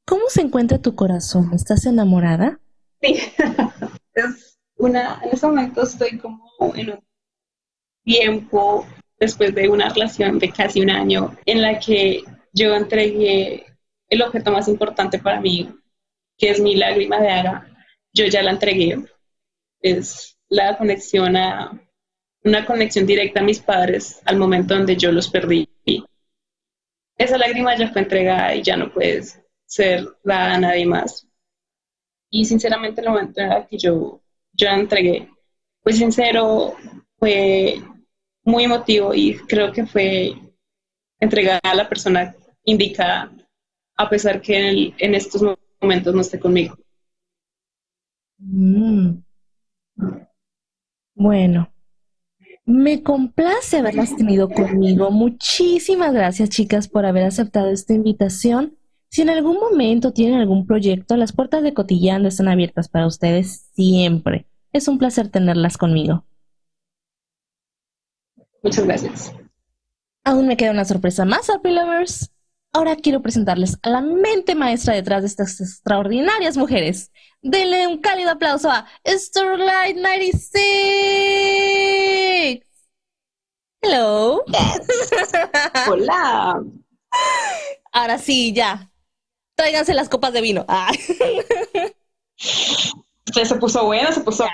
[0.05, 1.51] ¿cómo se encuentra tu corazón?
[1.53, 2.59] ¿Estás enamorada?
[3.01, 3.19] Sí,
[4.15, 6.99] es una, en este momento estoy como en un
[8.03, 8.85] tiempo
[9.19, 13.65] después de una relación de casi un año en la que yo entregué
[14.09, 15.69] el objeto más importante para mí,
[16.37, 17.69] que es mi lágrima de ara,
[18.11, 19.05] yo ya la entregué.
[19.81, 21.79] Es la conexión a
[22.43, 25.67] una conexión directa a mis padres al momento donde yo los perdí.
[27.17, 29.23] Esa lágrima ya fue entregada y ya no puede
[29.65, 31.27] ser dada a nadie más.
[32.29, 34.21] Y sinceramente el en el que yo,
[34.53, 35.29] yo la entregué
[35.83, 36.75] fue sincero,
[37.17, 37.81] fue
[38.43, 40.33] muy emotivo y creo que fue
[41.19, 43.31] entregada a la persona indicada
[43.95, 45.43] a pesar que en, estos
[45.79, 46.77] momentos no esté conmigo.
[48.39, 49.21] Mm.
[51.15, 51.72] Bueno,
[52.65, 55.11] me complace haberlas tenido conmigo.
[55.11, 58.77] Muchísimas gracias, chicas, por haber aceptado esta invitación.
[59.09, 63.69] Si en algún momento tienen algún proyecto, las puertas de Cotillando están abiertas para ustedes
[63.75, 64.47] siempre.
[64.71, 66.25] Es un placer tenerlas conmigo.
[68.63, 69.33] Muchas gracias.
[70.23, 72.32] Aún me queda una sorpresa más, Happy Lovers.
[72.75, 77.11] Ahora quiero presentarles a la mente maestra detrás de estas extraordinarias mujeres.
[77.43, 82.63] Denle un cálido aplauso a Starlight 96.
[83.79, 84.43] Hello.
[85.87, 86.63] Hola.
[87.91, 88.89] Ahora sí, ya.
[89.55, 90.65] Tráiganse las copas de vino.
[93.35, 94.45] Ya se puso buena, se puso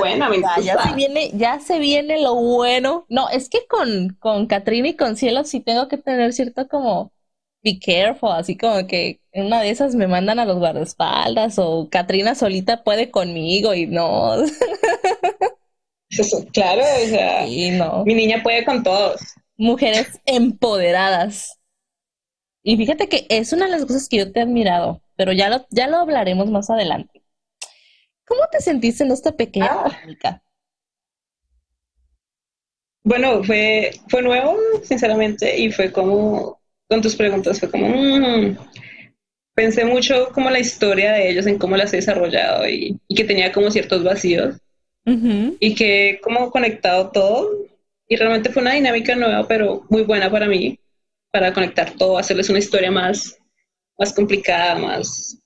[0.00, 3.06] buena, me ya, ya, se viene, ya se viene lo bueno.
[3.08, 7.12] No, es que con, con Katrina y con Cielo sí tengo que tener cierto como
[7.68, 12.34] be careful, así como que una de esas me mandan a los guardaespaldas o Katrina
[12.34, 14.34] solita puede conmigo y no.
[16.10, 18.04] Eso, claro, o sea, no.
[18.04, 19.20] mi niña puede con todos.
[19.56, 21.58] Mujeres empoderadas.
[22.62, 25.48] Y fíjate que es una de las cosas que yo te he admirado, pero ya
[25.48, 27.22] lo, ya lo hablaremos más adelante.
[28.26, 30.42] ¿Cómo te sentiste en esta pequeña ah.
[33.04, 36.57] Bueno, fue, fue nuevo, sinceramente, y fue como,
[36.88, 38.56] con tus preguntas, fue como, mm".
[39.54, 43.52] pensé mucho como la historia de ellos, en cómo las he desarrollado y, que tenía
[43.52, 44.56] como ciertos vacíos
[45.04, 47.50] y que como conectado todo.
[48.10, 50.78] Y realmente fue una dinámica nueva, pero muy buena para mí,
[51.30, 53.38] para conectar todo, hacerles una historia más,
[53.98, 55.38] más complicada, más,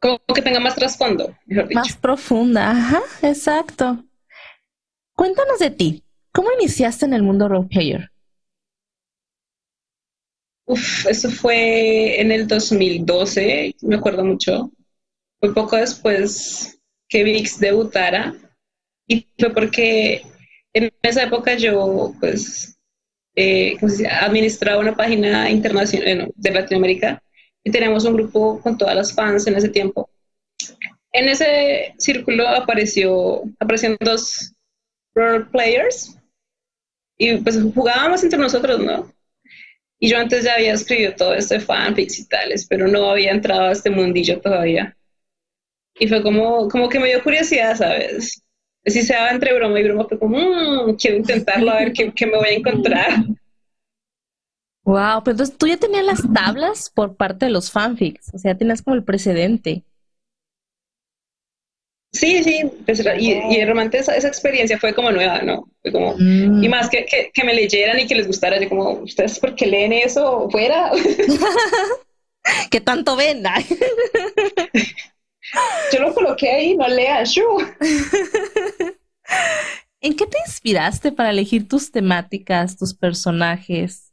[0.00, 1.80] como que tenga más trasfondo, mejor dicho.
[1.80, 4.04] Más profunda, ajá, exacto.
[5.14, 6.02] Cuéntanos de ti.
[6.32, 8.11] ¿Cómo iniciaste en el mundo roleplayer?
[10.66, 14.70] Uf, eso fue en el 2012, me acuerdo mucho.
[15.40, 18.34] Fue poco después que VIX debutara
[19.06, 20.22] y fue porque
[20.72, 22.78] en esa época yo, pues,
[23.34, 23.76] eh,
[24.20, 27.22] administraba una página internacional de Latinoamérica
[27.64, 30.08] y teníamos un grupo con todas las fans en ese tiempo.
[31.12, 34.52] En ese círculo apareció, aparecieron dos
[35.14, 36.16] role players
[37.18, 39.12] y pues jugábamos entre nosotros, ¿no?
[40.02, 43.30] Y yo antes ya había escrito todo esto de fanfics y tales, pero no había
[43.30, 44.96] entrado a este mundillo todavía.
[45.94, 48.42] Y fue como, como que me dio curiosidad, ¿sabes?
[48.84, 52.26] Si se entre broma y broma, fue como, mmm, quiero intentarlo a ver qué, qué
[52.26, 53.12] me voy a encontrar.
[54.82, 58.58] Wow, pero entonces tú ya tenías las tablas por parte de los fanfics, o sea,
[58.58, 59.84] tenías como el precedente.
[62.12, 65.66] Sí, sí, pues, y, y realmente esa, experiencia fue como nueva, ¿no?
[65.80, 66.62] Fue como, mm.
[66.62, 69.66] Y más que, que, me leyeran y que les gustara, yo como, ¿ustedes por qué
[69.66, 70.92] leen eso fuera?
[72.70, 73.42] ¿Qué tanto ven?
[75.92, 77.24] yo lo coloqué ahí, no lean.
[80.00, 84.12] ¿En qué te inspiraste para elegir tus temáticas, tus personajes?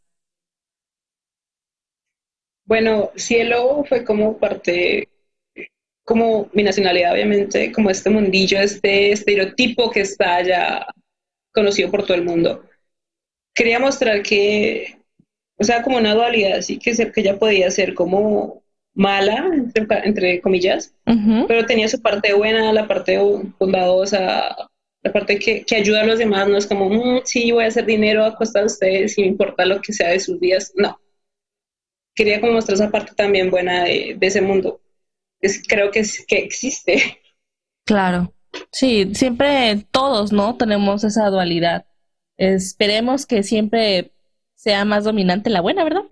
[2.66, 5.10] Bueno, cielo fue como parte,
[6.10, 10.88] como mi nacionalidad, obviamente, como este mundillo, este estereotipo que está ya
[11.54, 12.64] conocido por todo el mundo.
[13.54, 14.98] Quería mostrar que,
[15.60, 18.64] o sea, como una dualidad, así que, que ella podía ser como
[18.96, 19.52] mala,
[20.04, 20.96] entre, comillas,
[21.48, 23.20] pero tenía su parte buena, la parte
[23.60, 24.56] bondadosa,
[25.04, 27.68] la parte que, que ayuda a los demás, no es como, mm, sí, voy a
[27.68, 30.74] hacer dinero a costa de ustedes y me importa lo que sea de sus días,
[30.76, 31.00] no
[32.20, 34.82] quería como mostrar esa parte también buena de, ese mundo.
[35.42, 37.20] Es, creo que, es, que existe.
[37.86, 38.34] Claro,
[38.72, 40.58] sí, siempre todos, ¿no?
[40.58, 41.86] Tenemos esa dualidad.
[42.38, 44.12] Esperemos que siempre
[44.56, 46.04] sea más dominante la buena, ¿verdad?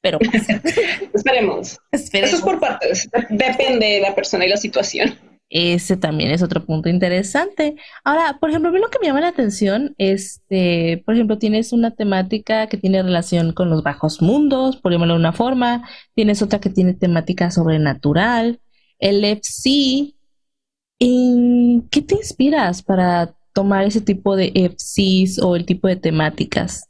[0.00, 0.48] Pero, pero pues,
[1.14, 1.78] esperemos.
[1.90, 2.28] esperemos.
[2.30, 5.18] Eso es por partes, depende de la persona y la situación.
[5.50, 7.76] Ese también es otro punto interesante.
[8.04, 11.72] Ahora, por ejemplo, a mí lo que me llama la atención, este, por ejemplo, tienes
[11.72, 16.42] una temática que tiene relación con los bajos mundos, por llamarlo de una forma, tienes
[16.42, 18.60] otra que tiene temática sobrenatural,
[18.98, 20.14] el FC.
[21.00, 26.88] ¿En qué te inspiras para tomar ese tipo de FCs o el tipo de temáticas?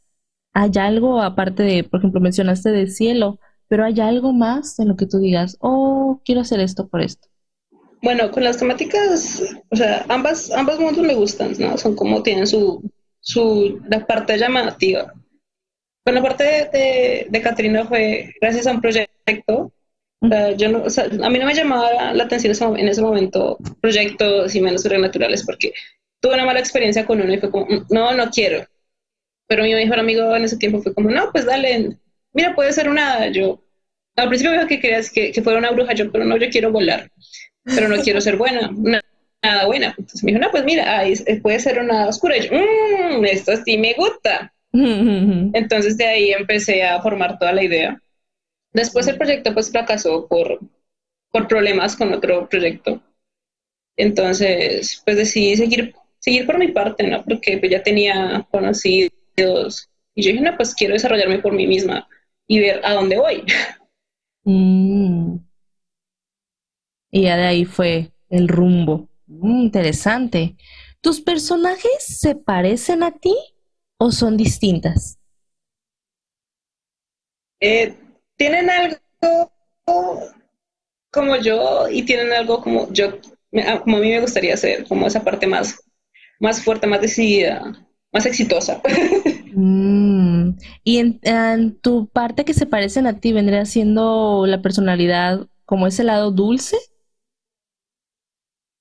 [0.54, 4.96] ¿Hay algo aparte de, por ejemplo, mencionaste de cielo, pero hay algo más en lo
[4.96, 7.27] que tú digas, oh, quiero hacer esto por esto?
[8.00, 11.76] Bueno, con las temáticas, o sea, ambas, ambos mundos me gustan, ¿no?
[11.76, 12.82] Son como tienen su,
[13.20, 15.12] su, la parte llamativa.
[16.04, 19.72] Con la parte de, de, Catrina fue gracias a un proyecto.
[20.56, 24.54] yo no, o sea, a mí no me llamaba la atención en ese momento proyectos
[24.54, 25.72] y menos sobrenaturales porque
[26.20, 28.64] tuve una mala experiencia con uno y fue como, mm, no, no quiero.
[29.48, 31.98] Pero mi mejor amigo en ese tiempo fue como, no, pues dale,
[32.32, 33.62] mira, puede ser una, yo,
[34.16, 36.48] al principio me dijo que querías que, que fuera una bruja, yo, pero no, yo
[36.50, 37.10] quiero volar
[37.74, 38.70] pero no quiero ser buena,
[39.42, 39.94] nada buena.
[39.98, 41.02] Entonces me dijo, no, pues mira,
[41.42, 42.36] puede ser una oscura.
[42.36, 44.52] Y yo, mmm, esto sí me gusta.
[44.72, 48.00] Entonces de ahí empecé a formar toda la idea.
[48.72, 50.60] Después el proyecto pues fracasó por,
[51.30, 53.02] por problemas con otro proyecto.
[53.96, 57.24] Entonces pues decidí seguir, seguir por mi parte, ¿no?
[57.24, 59.88] Porque pues, ya tenía conocidos.
[60.14, 62.08] Y yo dije, no, pues quiero desarrollarme por mí misma
[62.46, 63.44] y ver a dónde voy.
[64.44, 65.47] Mm.
[67.10, 69.08] Y ya de ahí fue el rumbo.
[69.26, 70.56] Mm, interesante.
[71.00, 73.34] ¿Tus personajes se parecen a ti
[73.98, 75.18] o son distintas?
[77.60, 77.94] Eh,
[78.36, 79.52] tienen algo
[81.10, 83.18] como yo y tienen algo como yo
[83.50, 85.80] como a mí me gustaría ser, como esa parte más,
[86.38, 87.72] más fuerte, más decidida,
[88.12, 88.80] más exitosa.
[89.60, 95.88] Mm, y en, tu parte que se parecen a ti, ¿vendría siendo la personalidad como
[95.88, 96.76] ese lado dulce?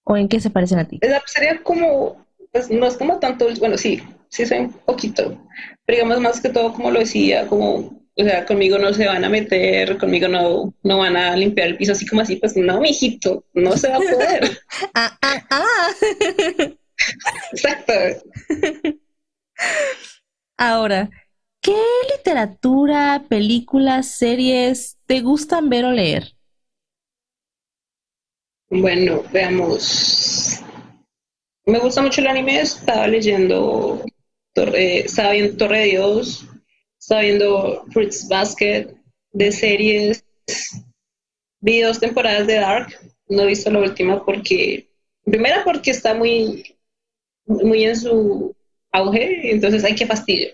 [0.10, 1.00] ¿O en qué se parecen a ti?
[1.26, 5.38] Sería como, pues no es como tanto, bueno, sí, sí soy un poquito,
[5.86, 9.26] pero digamos más que todo como lo decía, como o sea, conmigo no se van
[9.26, 12.80] a meter, conmigo no, no van a limpiar el piso así como así, pues no,
[12.80, 14.58] mijito, no se va a poder.
[14.96, 15.88] ah, ah, ah.
[17.52, 17.94] Exacto.
[20.58, 21.10] Ahora,
[21.62, 21.78] ¿qué
[22.16, 26.37] literatura, películas, series te gustan ver o leer?
[28.70, 30.62] Bueno, veamos.
[31.66, 34.04] Me gusta mucho el anime, estaba leyendo
[34.54, 36.46] Torre, estaba viendo Torre de Dios,
[37.00, 38.88] estaba viendo Fruits Basket
[39.32, 40.26] de series.
[41.62, 42.94] Vi dos temporadas de Dark.
[43.30, 44.90] No he visto la última porque,
[45.24, 46.76] primera porque está muy,
[47.46, 48.54] muy en su
[48.92, 50.50] auge, entonces hay que fastidio.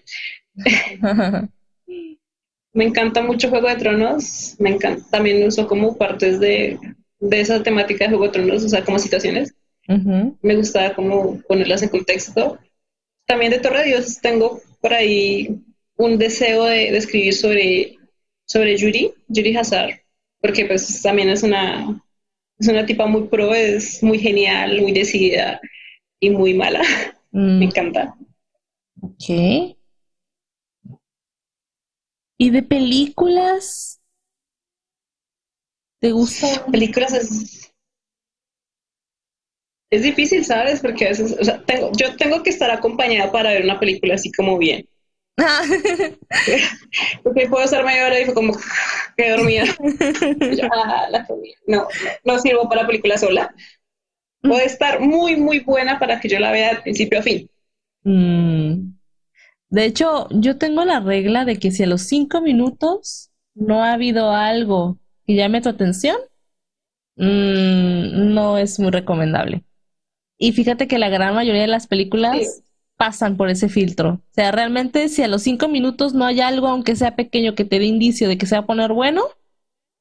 [2.73, 6.79] me encanta mucho Juego de Tronos, me encanta, también uso como partes de,
[7.23, 9.53] de esa temática de Juego de Tronos, o sea, como situaciones.
[9.87, 12.57] Me gusta como ponerlas en contexto.
[13.25, 15.61] También de Torre de Dios tengo por ahí
[15.95, 17.97] un deseo de, escribir sobre,
[18.45, 20.01] sobre Yuri, Yuri Hazard,
[20.41, 22.03] porque pues también es una,
[22.59, 25.61] es una tipa muy pro, es muy genial, muy decidida
[26.19, 26.81] y muy mala.
[27.35, 27.57] Mm.
[27.57, 28.15] Me encanta.
[29.01, 29.75] Ok.
[32.37, 33.92] ¿Y de películas?
[36.03, 36.65] ¿Te gusta?
[36.69, 37.71] Películas es...
[39.89, 40.81] Es difícil, ¿sabes?
[40.81, 44.15] Porque a veces, o sea, tengo, yo tengo que estar acompañada para ver una película
[44.15, 44.85] así como bien.
[47.23, 48.53] Porque puedo estar media hora y fue como
[49.15, 49.63] que dormía.
[50.73, 51.07] Ah,
[51.67, 51.87] no,
[52.25, 53.55] no sirvo para película sola.
[54.41, 57.49] Puede estar muy, muy buena para que yo la vea de principio a fin.
[58.03, 58.91] Mm.
[59.69, 63.93] De hecho, yo tengo la regla de que si a los cinco minutos no ha
[63.93, 66.17] habido algo que llame tu atención,
[67.15, 69.63] mm, no es muy recomendable.
[70.37, 72.63] Y fíjate que la gran mayoría de las películas
[72.97, 74.09] pasan por ese filtro.
[74.09, 77.65] O sea, realmente si a los cinco minutos no hay algo, aunque sea pequeño, que
[77.65, 79.23] te dé indicio de que se va a poner bueno,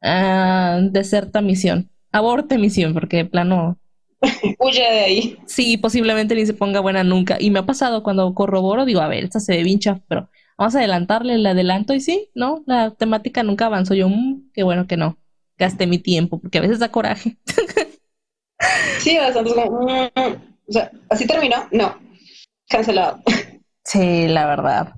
[0.03, 1.91] uh, deserta misión.
[2.13, 3.79] Aborte misión, porque de plano...
[4.59, 5.39] Huye de ahí.
[5.47, 7.37] Sí, posiblemente ni se ponga buena nunca.
[7.41, 10.29] Y me ha pasado cuando corroboro, digo, a ver, esta se ve bien pero
[10.63, 12.63] vamos a adelantarle, le adelanto y sí, ¿no?
[12.67, 13.95] La temática nunca avanzó.
[13.95, 15.19] Yo, mmm, qué bueno que no.
[15.59, 17.37] Gasté mi tiempo, porque a veces da coraje.
[18.99, 21.57] sí, bastante como, mm, o sea, ¿así terminó?
[21.73, 21.97] No
[22.69, 23.23] cancelado.
[23.85, 24.95] Sí, la verdad.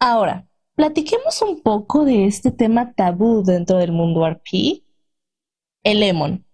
[0.00, 4.82] Ahora, platiquemos un poco de este tema tabú dentro del mundo RP.
[5.84, 6.44] El Lemon.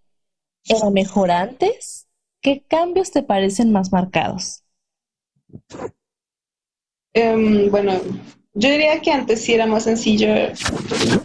[0.65, 2.07] ¿Era mejor antes?
[2.43, 4.63] ¿Qué cambios te parecen más marcados?
[7.15, 7.95] Em, bueno,
[8.55, 10.29] yo diría que antes sí era más sencillo,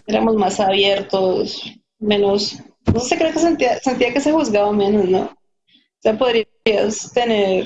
[0.08, 1.62] éramos más abiertos,
[2.00, 2.58] menos,
[2.94, 5.22] no sé, creo que sentía, sentía que se juzgaba menos, ¿no?
[5.22, 7.66] O sea, podrías tener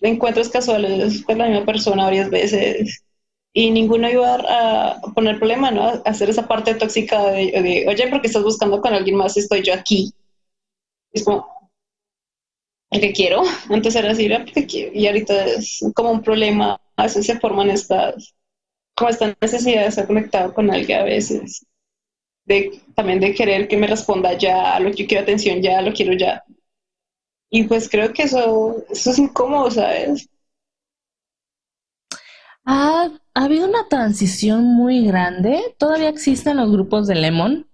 [0.00, 3.02] encuentros casuales con la misma persona varias veces
[3.56, 6.02] y ninguno iba a poner problema, ¿no?
[6.04, 10.12] Hacer esa parte tóxica de, oye, porque estás buscando con alguien más, estoy yo aquí.
[11.10, 11.46] Es como,
[12.90, 13.42] que quiero.
[13.70, 14.92] Antes era así, porque quiero.
[14.92, 16.78] Y ahorita es como un problema.
[16.96, 18.34] A veces se forman estas,
[18.96, 21.64] como esta necesidad de estar conectado con alguien a veces.
[22.44, 26.14] De, también de querer que me responda ya, lo que quiero atención ya, lo quiero
[26.14, 26.42] ya.
[27.50, 30.28] Y pues creo que eso, eso es incómodo, ¿sabes?
[32.64, 35.74] Ha, ha habido una transición muy grande.
[35.78, 37.68] Todavía existen los grupos de Lemon,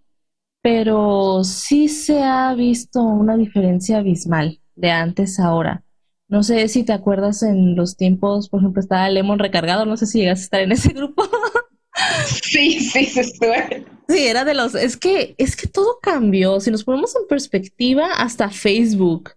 [0.63, 5.85] pero sí se ha visto una diferencia abismal de antes a ahora.
[6.33, 10.07] No sé si te acuerdas en los tiempos, por ejemplo, estaba Lemon recargado, no sé
[10.07, 11.25] si llegas a estar en ese grupo.
[12.25, 13.85] Sí, sí, se estuve.
[14.09, 16.59] Sí, era de los, es que, es que todo cambió.
[16.59, 19.33] Si nos ponemos en perspectiva, hasta Facebook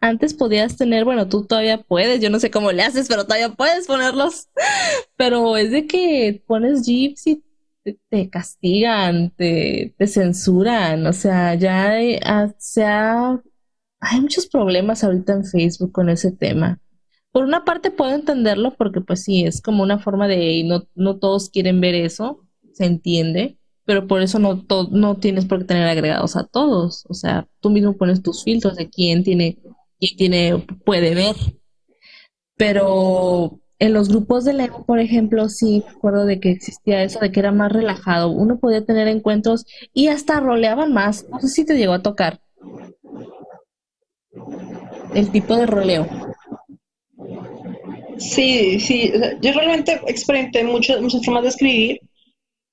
[0.00, 3.50] antes podías tener, bueno, tú todavía puedes, yo no sé cómo le haces, pero todavía
[3.50, 4.48] puedes ponerlos.
[5.16, 7.44] Pero es de que pones jeeps y
[8.10, 12.52] te, castigan, te, te, censuran, o sea, ya hay, ah,
[14.00, 16.80] hay muchos problemas ahorita en Facebook con ese tema.
[17.32, 21.18] Por una parte puedo entenderlo porque pues sí, es como una forma de, no, no
[21.18, 25.88] todos quieren ver eso, se entiende, pero por eso no, no tienes por qué tener
[25.88, 27.04] agregados a todos.
[27.08, 29.58] O sea, tú mismo pones tus filtros de quién tiene
[29.98, 31.36] y tiene, puede ver.
[32.56, 37.18] Pero en los grupos de Lego, por ejemplo, sí me acuerdo de que existía eso,
[37.18, 38.30] de que era más relajado.
[38.30, 41.26] Uno podía tener encuentros y hasta roleaban más.
[41.30, 42.40] No sé si te llegó a tocar.
[45.14, 46.06] El tipo de roleo.
[48.18, 52.00] Sí, sí, yo realmente experimenté muchas, muchas formas de escribir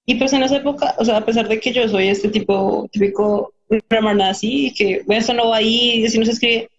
[0.10, 2.88] y pues en esa época, o sea, a pesar de que yo soy este tipo
[2.92, 3.54] típico
[3.90, 6.70] grammar nazi, que bueno, esto no va ahí, si no se escribe,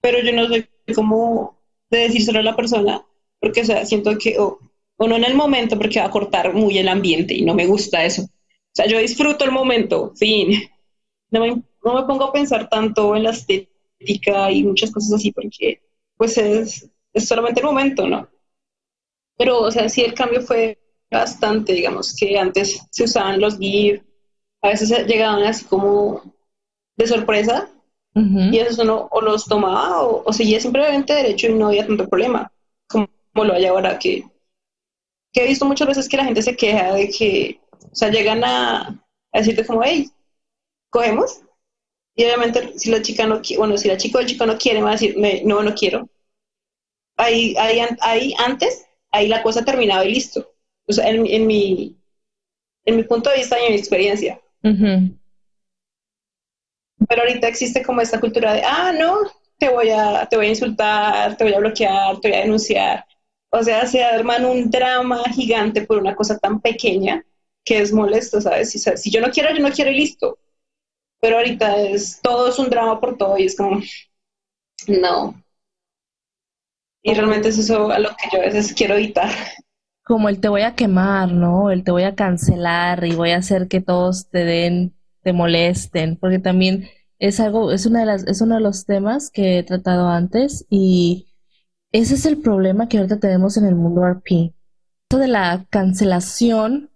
[0.00, 0.64] pero yo no soy
[0.94, 1.58] como
[1.90, 3.04] de decir solo a la persona,
[3.40, 4.60] porque o sea, siento que, o,
[4.98, 8.04] no en el momento, porque va a cortar muy el ambiente y no me gusta
[8.04, 8.22] eso.
[8.22, 10.52] O sea, yo disfruto el momento, fin.
[11.30, 13.30] No me, no me pongo a pensar tanto en la
[13.98, 15.80] estética y muchas cosas así, porque
[16.16, 18.28] pues es es solamente el momento, ¿no?
[19.36, 20.78] Pero, o sea, sí el cambio fue
[21.10, 24.02] bastante, digamos, que antes se usaban los GIF,
[24.62, 26.22] a veces llegaban así como
[26.96, 27.70] de sorpresa,
[28.14, 32.50] y eso uno o los tomaba o, seguía simplemente derecho y no había tanto problema,
[32.88, 34.24] como, lo hay ahora, que,
[35.32, 37.60] que, he visto muchas veces que la gente se queja de que,
[37.92, 38.88] o sea, llegan a,
[39.32, 40.10] a decirte como, hey,
[40.90, 41.42] cogemos,
[42.18, 44.58] y obviamente si la chica no quiere, bueno, si la chica o el chico no
[44.58, 46.08] quiere, me va a decir, no, no quiero,
[47.16, 50.52] ahí, ahí, ahí antes, ahí la cosa terminaba y listo.
[50.88, 51.96] O sea, en, en, mi,
[52.86, 54.40] en mi punto de vista y en mi experiencia.
[57.08, 59.18] Pero ahorita existe como esta cultura de, ah, no,
[59.58, 63.04] te voy a, te voy a insultar, te voy a bloquear, te voy a denunciar.
[63.50, 67.24] O sea, se arman un drama gigante por una cosa tan pequeña
[67.64, 68.70] que es molesto, ¿sabes?
[68.72, 70.38] Si, si yo no quiero, yo no quiero y listo.
[71.20, 73.80] Pero ahorita es, todo es un drama por todo y es como,
[74.86, 75.34] no,
[77.02, 79.30] y realmente es eso a lo que yo a veces quiero evitar.
[80.04, 81.70] Como el te voy a quemar, ¿no?
[81.70, 86.16] El te voy a cancelar y voy a hacer que todos te den, te molesten,
[86.16, 86.88] porque también
[87.18, 90.66] es algo, es una de las, es uno de los temas que he tratado antes
[90.70, 91.28] y
[91.92, 94.54] ese es el problema que ahorita tenemos en el mundo RP.
[95.04, 96.87] Esto de la cancelación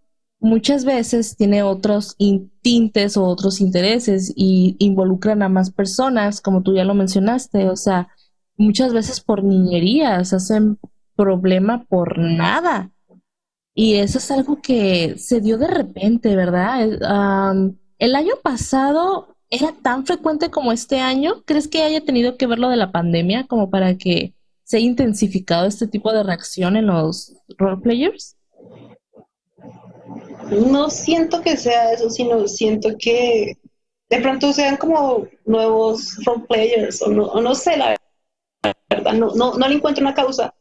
[0.42, 2.16] muchas veces tiene otros
[2.60, 7.76] tintes o otros intereses y involucran a más personas, como tú ya lo mencionaste, o
[7.76, 8.08] sea,
[8.56, 10.78] muchas veces por niñerías, hacen
[11.14, 12.90] problema por nada.
[13.74, 17.76] Y eso es algo que se dio de repente, ¿verdad?
[17.98, 21.42] el año pasado era tan frecuente como este año.
[21.44, 24.34] ¿Crees que haya tenido que ver lo de la pandemia como para que
[24.64, 28.36] se haya intensificado este tipo de reacción en los roleplayers?
[30.50, 33.56] No siento que sea eso, sino siento que
[34.08, 37.96] de pronto sean como nuevos roleplayers o no, o no sé, la
[38.90, 40.54] verdad, no, no, no le encuentro una causa.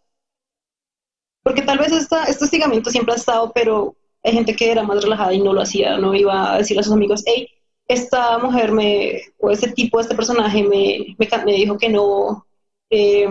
[1.43, 5.03] Porque tal vez esta, este hostigamiento siempre ha estado, pero hay gente que era más
[5.03, 7.47] relajada y no lo hacía, no iba a decirle a sus amigos, hey,
[7.88, 12.45] esta mujer me, o este tipo, este personaje me, me, dijo que no,
[12.89, 13.27] eh,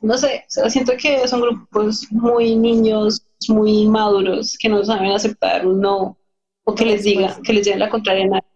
[0.00, 5.80] no sé, siento que son grupos muy niños, muy maduros, que no saben aceptar un
[5.80, 6.18] no,
[6.64, 8.48] o que les diga, que les digan la contraria a nadie.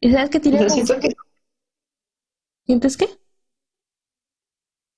[0.00, 0.68] ¿Y sabes que tiene...
[2.66, 3.08] ¿Sientes qué?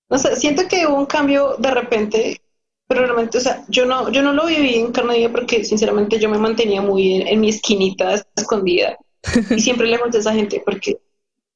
[0.09, 2.41] No sé, siento que hubo un cambio de repente,
[2.87, 6.31] pero realmente, o sea, yo no, yo no lo viví en carne porque sinceramente yo
[6.31, 8.97] me mantenía muy en, mi esquinita escondida.
[9.51, 10.99] y siempre le conté a esa gente porque,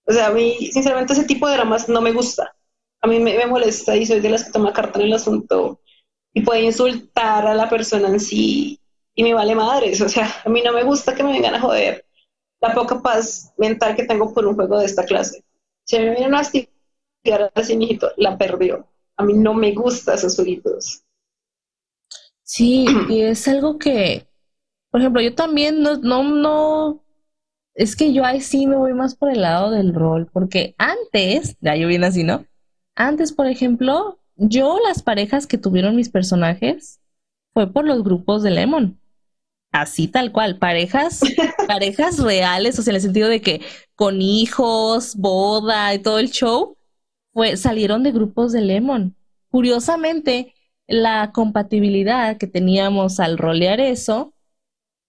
[0.05, 2.55] o sea, a mí, sinceramente, ese tipo de dramas no me gusta.
[3.00, 5.80] A mí me, molesta y soy de las que toma carta en el asunto
[6.34, 8.80] y puede insultar a la persona en sí
[9.14, 10.00] y me vale madres.
[10.00, 12.04] O sea, a mí no me gusta que me vengan a joder
[12.62, 15.44] la poca paz mental que tengo por un juego de esta clase.
[15.84, 16.42] Si me vienen a
[17.24, 18.86] y ahora sí, mijito, la perdió.
[19.16, 21.02] A mí no me gustan esos jueguitos.
[22.42, 24.26] Sí, y es algo que,
[24.90, 27.04] por ejemplo, yo también no, no, no,
[27.74, 31.56] es que yo ahí sí me voy más por el lado del rol, porque antes,
[31.60, 32.44] ya yo vine así, ¿no?
[32.94, 34.18] Antes, por ejemplo,
[34.49, 37.01] yo las parejas que tuvieron mis personajes
[37.53, 38.99] fue por los grupos de Lemon.
[39.70, 41.20] Así tal cual, parejas,
[41.66, 43.62] parejas reales, o sea, en el sentido de que
[43.95, 46.76] con hijos, boda y todo el show,
[47.32, 49.16] fue, salieron de grupos de Lemon.
[49.51, 50.55] Curiosamente,
[50.86, 54.34] la compatibilidad que teníamos al rolear eso,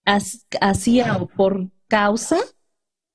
[0.06, 2.38] hacía por causa,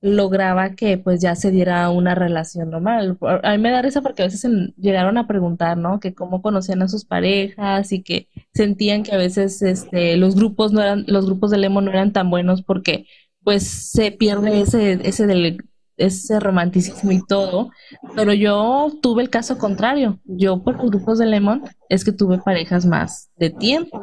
[0.01, 3.17] lograba que pues ya se diera una relación normal.
[3.43, 5.99] A mí me da risa porque a veces llegaron a preguntar, ¿no?
[5.99, 10.71] Que cómo conocían a sus parejas y que sentían que a veces este, los grupos
[10.71, 13.07] no eran, los grupos de Lemon no eran tan buenos porque
[13.43, 15.63] pues se pierde ese, ese del,
[15.97, 17.71] ese romanticismo y todo,
[18.15, 20.19] pero yo tuve el caso contrario.
[20.23, 24.01] Yo por los grupos de Lemon es que tuve parejas más de tiempo.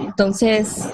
[0.00, 0.88] Entonces,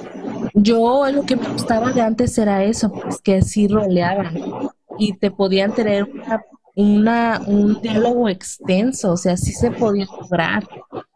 [0.55, 5.30] yo lo que me gustaba de antes era eso, pues que sí roleaban y te
[5.30, 6.09] podían tener
[6.76, 10.66] una, un diálogo extenso, o sea, sí se podía lograr.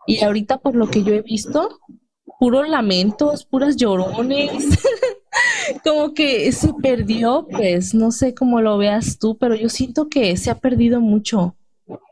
[0.06, 1.80] Y ahorita por lo que yo he visto,
[2.38, 4.78] puro lamentos, puras llorones.
[5.84, 10.36] como que se perdió, pues, no sé cómo lo veas tú, pero yo siento que
[10.36, 11.56] se ha perdido mucho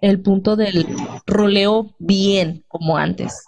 [0.01, 0.87] el punto del
[1.27, 3.45] roleo bien como antes.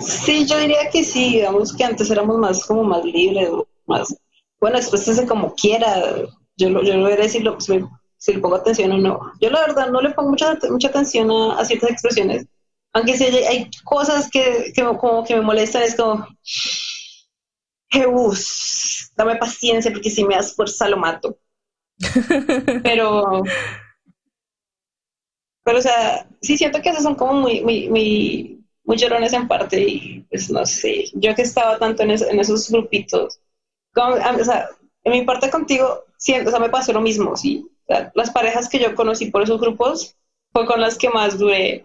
[0.00, 3.50] Sí, yo diría que sí, digamos que antes éramos más como más libres,
[3.86, 4.14] más,
[4.60, 6.16] bueno, expresarse como quiera.
[6.56, 7.80] Yo lo, yo lo voy a decir si,
[8.16, 9.32] si, le pongo atención o no.
[9.40, 12.46] Yo la verdad no le pongo mucha, mucha atención a, ciertas expresiones,
[12.92, 16.26] aunque si hay, cosas que, que, como que me molestan, es como,
[17.90, 21.38] Jesús, dame paciencia porque si me das fuerza lo mato.
[22.82, 23.42] pero,
[25.64, 28.57] pero o sea, sí siento que esos son como muy, muy, muy
[28.88, 33.38] muy llorones en parte y pues no sé, yo que estaba tanto en, esos grupitos,
[33.94, 34.70] o sea,
[35.04, 37.68] en mi parte contigo, siento, o sea, me pasó lo mismo, sí.
[38.14, 40.16] las parejas que yo conocí por esos grupos
[40.52, 41.84] fue con las que más duré.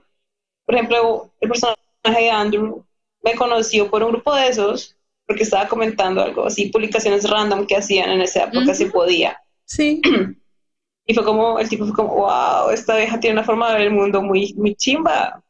[0.66, 1.76] Por ejemplo, el personaje
[2.06, 2.86] de Andrew
[3.22, 4.96] me conoció por un grupo de esos
[5.28, 9.38] porque estaba comentando algo así, publicaciones random que hacían en esa época si podía.
[9.66, 10.02] Sí.
[11.06, 13.88] Y fue como, el tipo fue como, wow, esta vieja tiene una forma de ver
[13.88, 15.44] el mundo muy, muy chimba.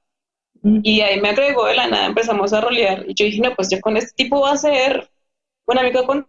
[0.63, 3.03] Y ahí me agregó de la nada, empezamos a rolear.
[3.07, 5.09] Y yo dije, no, pues yo con este tipo va a ser
[5.65, 6.25] un amigo con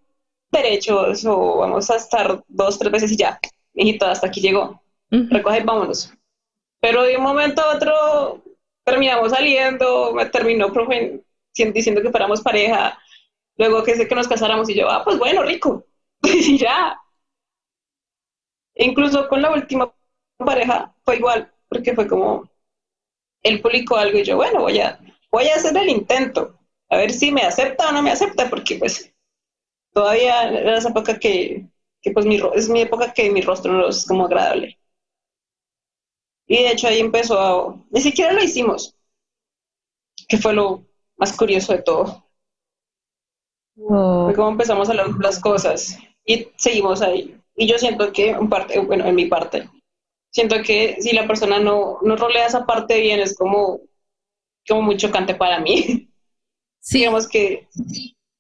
[0.50, 3.38] derechos o vamos a estar dos, tres veces y ya.
[3.74, 4.82] Hijito, hasta aquí llegó.
[5.10, 6.12] Recoge y vámonos.
[6.80, 8.42] Pero de un momento a otro
[8.84, 10.72] terminamos saliendo, me terminó
[11.54, 12.98] diciendo que fuéramos pareja.
[13.56, 15.84] Luego que sé que nos casáramos y yo, ah, pues bueno, rico.
[16.22, 16.98] y ya.
[18.74, 19.92] E incluso con la última
[20.38, 22.50] pareja fue igual, porque fue como,
[23.44, 24.98] él publicó algo y yo, bueno, voy a,
[25.30, 28.76] voy a hacer el intento, a ver si me acepta o no me acepta, porque
[28.76, 29.12] pues
[29.92, 31.68] todavía era esa época que,
[32.02, 34.78] que pues mi, es mi época que mi rostro no es como agradable.
[36.46, 38.96] Y de hecho ahí empezó a, ni siquiera lo hicimos,
[40.28, 40.84] que fue lo
[41.16, 42.24] más curioso de todo.
[43.76, 47.40] Fue como empezamos a hablar las cosas y seguimos ahí.
[47.56, 49.68] Y yo siento que, en parte, bueno, en mi parte,
[50.34, 53.80] siento que si la persona no, no rolea esa parte bien es como,
[54.68, 56.10] como muy chocante para mí.
[56.86, 56.98] Sí.
[56.98, 57.66] Digamos que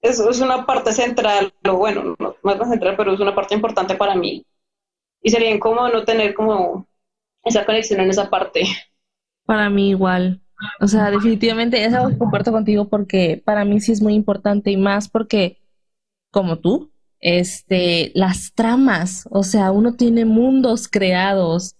[0.02, 3.54] es, es una parte central, lo bueno, no, no es central, pero es una parte
[3.54, 4.44] importante para mí.
[5.22, 6.86] Y sería incómodo no tener como
[7.42, 8.64] esa conexión en esa parte.
[9.46, 10.42] Para mí igual.
[10.78, 15.08] O sea, definitivamente eso comparto contigo porque para mí sí es muy importante y más
[15.08, 15.56] porque,
[16.30, 21.76] como tú, este, las tramas, o sea, uno tiene mundos creados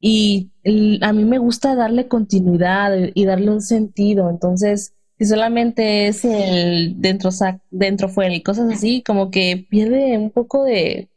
[0.00, 0.50] y
[1.00, 4.30] a mí me gusta darle continuidad y darle un sentido.
[4.30, 7.30] Entonces, si solamente es el dentro,
[7.70, 11.08] dentro, fuera y cosas así, como que pierde un poco de...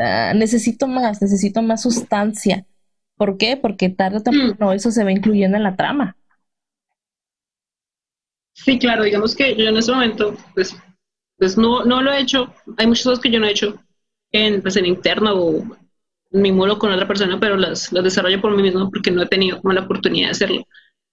[0.00, 2.64] Ah, necesito más, necesito más sustancia.
[3.16, 3.56] ¿Por qué?
[3.56, 4.74] Porque tarde o temprano mm.
[4.74, 6.16] eso se va incluyendo en la trama.
[8.52, 10.76] Sí, claro, digamos que yo en ese momento, pues,
[11.36, 12.54] pues no, no lo he hecho.
[12.76, 13.82] Hay muchas cosas que yo no he hecho
[14.30, 15.64] en, pues, en interno o
[16.30, 19.26] mi mulo con otra persona, pero las, las desarrollo por mí mismo porque no he
[19.26, 20.66] tenido como la oportunidad de hacerlo.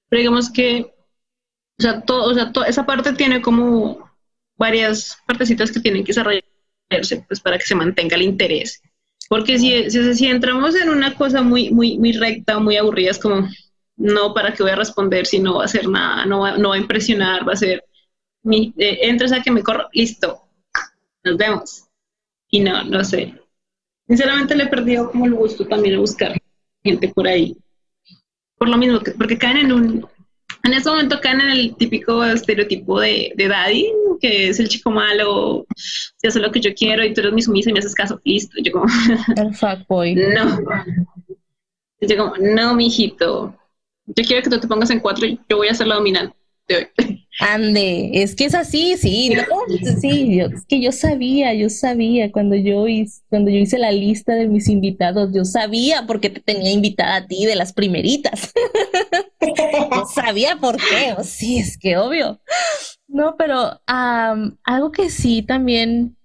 [0.10, 0.94] Pero digamos que,
[1.80, 4.10] o sea, todo, o sea esa parte tiene como
[4.58, 8.82] varias partecitas que tienen que desarrollarse pues, para que se mantenga el interés.
[9.30, 13.20] Porque si, si, si entramos en una cosa muy, muy, muy recta, muy aburrida, es
[13.20, 13.48] como,
[13.98, 16.26] no, ¿para qué voy a responder si no va a hacer nada?
[16.26, 17.84] No va, no va a impresionar, va a ser,
[18.44, 20.44] mi, eh, entras a que me corro, listo,
[21.24, 21.84] nos vemos.
[22.50, 23.34] Y no, no sé,
[24.08, 26.38] Sinceramente le he perdido como el gusto también a buscar
[26.84, 27.58] gente por ahí.
[28.58, 30.08] Por lo mismo, que, porque caen en un...
[30.64, 33.90] En ese momento caen en el típico estereotipo de, de daddy,
[34.20, 37.42] que es el chico malo, si hace lo que yo quiero y tú eres mi
[37.42, 38.58] sumisa y me haces caso, listo.
[38.64, 38.86] Yo como...
[39.36, 40.16] El fuckboy.
[40.16, 40.60] No.
[42.02, 43.56] Yo como, no, mijito.
[44.08, 46.36] Yo quiero que tú te pongas en cuatro y yo voy a ser la dominante.
[47.40, 49.44] Ande, es que es así, sí, ¿no?
[50.02, 54.34] Sí, es que yo sabía, yo sabía cuando yo hice, cuando yo hice la lista
[54.34, 58.54] de mis invitados, yo sabía por qué te tenía invitada a ti de las primeritas.
[59.40, 62.42] yo sabía por qué, sí, es que obvio.
[63.08, 66.18] No, pero algo que sí también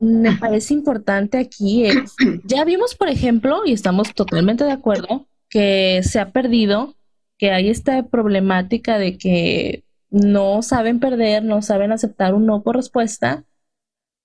[0.00, 6.00] me parece importante aquí es, ya vimos, por ejemplo, y estamos totalmente de acuerdo, que
[6.02, 6.96] se ha perdido
[7.40, 12.76] que hay esta problemática de que no saben perder, no saben aceptar un no por
[12.76, 13.46] respuesta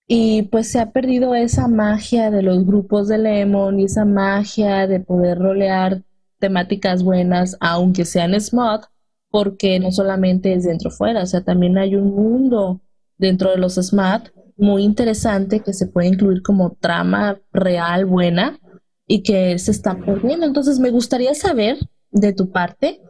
[0.06, 4.86] y pues se ha perdido esa magia de los grupos de Lemon y esa magia
[4.86, 6.04] de poder rolear
[6.40, 8.84] temáticas buenas, aunque sean smart,
[9.30, 12.82] porque no solamente es dentro fuera, o sea, también hay un mundo
[13.18, 18.60] dentro de los smart muy interesante que se puede incluir como trama real buena
[19.08, 20.46] y que se está perdiendo.
[20.46, 21.78] Entonces me gustaría saber
[22.16, 23.02] de tu parte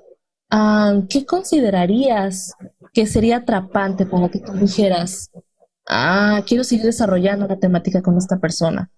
[1.09, 2.53] ¿qué considerarías
[2.93, 5.29] que sería atrapante para que tú dijeras,
[5.87, 8.89] ah, quiero seguir desarrollando la temática con esta persona.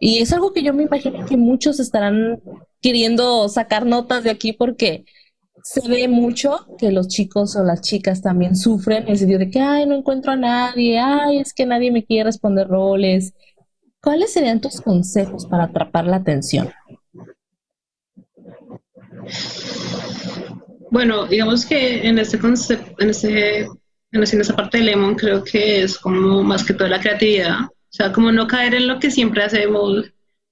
[0.00, 2.40] Y es algo que yo me imagino que muchos estarán
[2.80, 5.04] queriendo sacar notas de aquí porque
[5.64, 9.50] se ve mucho que los chicos o las chicas también sufren en el sentido de
[9.50, 13.34] que, ay, no encuentro a nadie, ay, es que nadie me quiere responder roles.
[14.00, 16.70] ¿Cuáles serían tus consejos para atrapar la atención?
[20.90, 23.66] Bueno, digamos que en este concepto, en este,
[24.12, 27.60] en esa parte de Lemon creo que es como más que toda la creatividad.
[27.60, 30.04] O sea, como no caer en lo que siempre hacemos.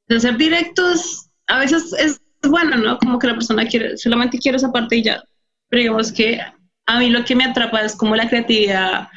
[0.08, 2.98] De ser directos, a veces es bueno, ¿no?
[2.98, 5.22] Como que la persona quiere, solamente quiere esa parte y ya.
[5.68, 6.40] Pero digamos que
[6.86, 9.08] a mí lo que me atrapa es como la creatividad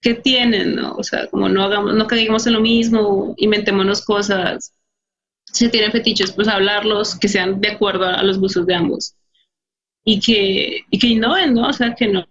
[0.00, 0.94] que tienen, ¿no?
[0.94, 4.74] O sea, como no hagamos, no caigamos en lo mismo, inventémonos cosas.
[5.52, 9.14] Si tienen fetiches, pues hablarlos, que sean de acuerdo a, los gustos de ambos.
[10.04, 11.68] Y que, y que innoven, ¿no?
[11.68, 12.26] O sea, que no,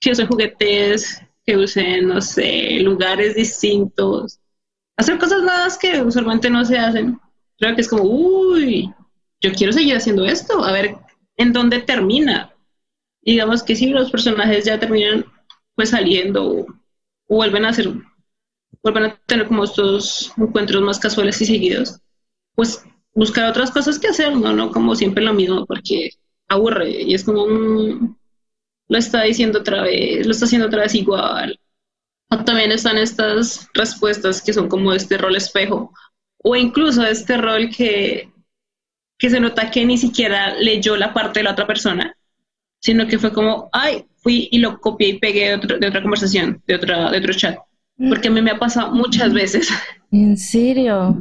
[0.00, 4.38] que usen juguetes, que usen, no sé, lugares distintos.
[4.96, 7.18] Hacer cosas nuevas que usualmente no se hacen.
[7.58, 8.92] Creo que es como, uy,
[9.40, 10.96] yo quiero seguir haciendo esto, a ver
[11.36, 12.54] en dónde termina.
[13.22, 15.24] Digamos que si los personajes ya terminan
[15.74, 16.66] pues saliendo o,
[17.28, 17.88] vuelven a hacer,
[18.90, 22.00] vuelven a tener como estos encuentros más casuales y seguidos,
[22.54, 22.84] pues
[23.14, 26.10] buscar otras cosas que hacer, no, no como siempre lo mismo, porque
[26.48, 27.46] aburre y es como
[28.88, 31.58] lo está diciendo otra vez, lo está haciendo otra vez igual.
[32.30, 35.92] O también están estas respuestas que son como este rol espejo,
[36.38, 38.30] o incluso este rol que,
[39.18, 42.14] que se nota que ni siquiera leyó la parte de la otra persona,
[42.80, 46.74] sino que fue como, ay, fui y lo copié y pegué de, otra conversación, de,
[46.74, 47.58] otra, de otro chat.
[47.98, 49.68] Porque a mí me ha pasado muchas veces.
[50.12, 51.16] ¿En serio?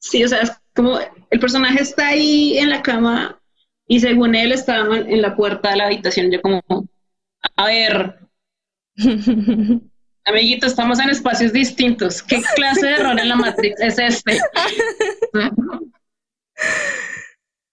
[0.00, 0.98] Sí, o sea, es como
[1.30, 3.40] el personaje está ahí en la cama
[3.86, 6.30] y según él estaba en la puerta de la habitación.
[6.30, 6.62] Yo como,
[7.56, 8.18] a ver,
[10.24, 12.22] amiguito, estamos en espacios distintos.
[12.22, 14.40] ¿Qué clase de error en la Matrix es este?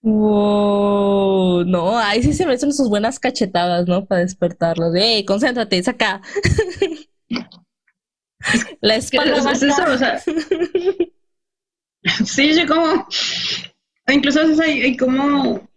[0.02, 4.06] Wow, no, ahí sí se me hacen sus buenas cachetadas, ¿no?
[4.06, 4.92] Para despertarlo.
[4.92, 6.22] De, hey, concéntrate, saca.
[8.80, 9.52] La espalda.
[9.52, 10.18] Es eso, o sea,
[12.24, 13.06] sí, yo como,
[14.08, 15.68] incluso a veces hay, como,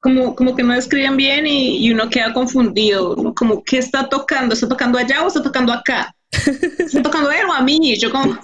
[0.00, 3.34] como, como que no escriben bien y, uno queda confundido, ¿no?
[3.34, 4.54] Como, ¿qué está tocando?
[4.54, 6.14] ¿Está tocando allá o está tocando acá?
[6.30, 7.78] ¿Está tocando él o a mí?
[7.82, 8.38] Y yo como,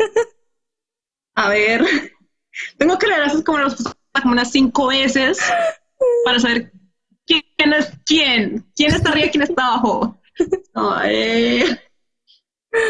[1.35, 1.85] a ver,
[2.79, 3.77] tengo que leer esas como los
[4.23, 5.39] como unas cinco veces
[6.25, 6.73] para saber
[7.27, 10.19] quién es quién, quién está arriba y quién está abajo.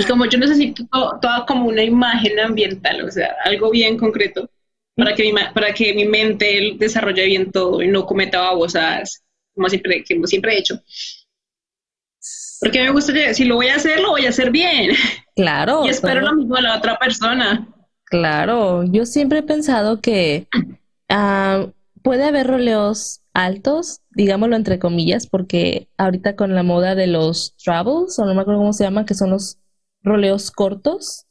[0.01, 4.49] Y como yo necesito toda como una imagen ambiental, o sea, algo bien concreto,
[4.95, 9.23] para que mi, para que mi mente desarrolle bien todo y no cometa babosas,
[9.55, 10.81] como siempre, como siempre he hecho.
[12.61, 14.93] Porque me gusta, si lo voy a hacer, lo voy a hacer bien.
[15.35, 15.83] Claro.
[15.87, 17.69] Y espero lo mismo de la otra persona.
[18.05, 20.47] Claro, yo siempre he pensado que
[21.09, 21.69] Ah,
[22.03, 28.19] puede haber roleos altos, digámoslo entre comillas, porque ahorita con la moda de los travels,
[28.19, 29.59] o no me acuerdo cómo se llama, que son los
[30.07, 31.27] roleos cortos,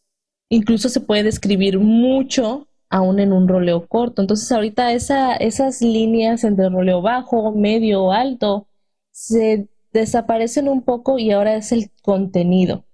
[0.50, 4.22] incluso se puede describir mucho aún en un roleo corto.
[4.22, 8.68] Entonces ahorita esa, esas líneas entre roleo bajo, medio o alto
[9.12, 12.86] se desaparecen un poco y ahora es el contenido.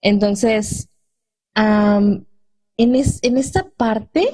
[0.00, 0.88] Entonces,
[1.56, 2.26] en,
[2.76, 4.28] en esta parte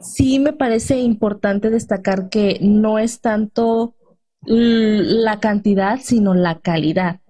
[0.00, 3.96] sí me parece importante destacar que no es tanto
[4.42, 7.20] la cantidad, sino la calidad.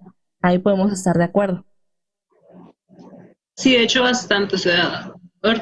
[0.42, 1.64] Ahí podemos estar de acuerdo.
[3.56, 4.56] Sí, de hecho bastante.
[4.56, 5.12] O sea,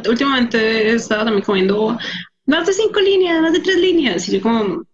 [0.09, 1.99] últimamente he estado también comiendo
[2.47, 4.29] más de cinco líneas, más de tres líneas.
[4.29, 4.85] Y yo como,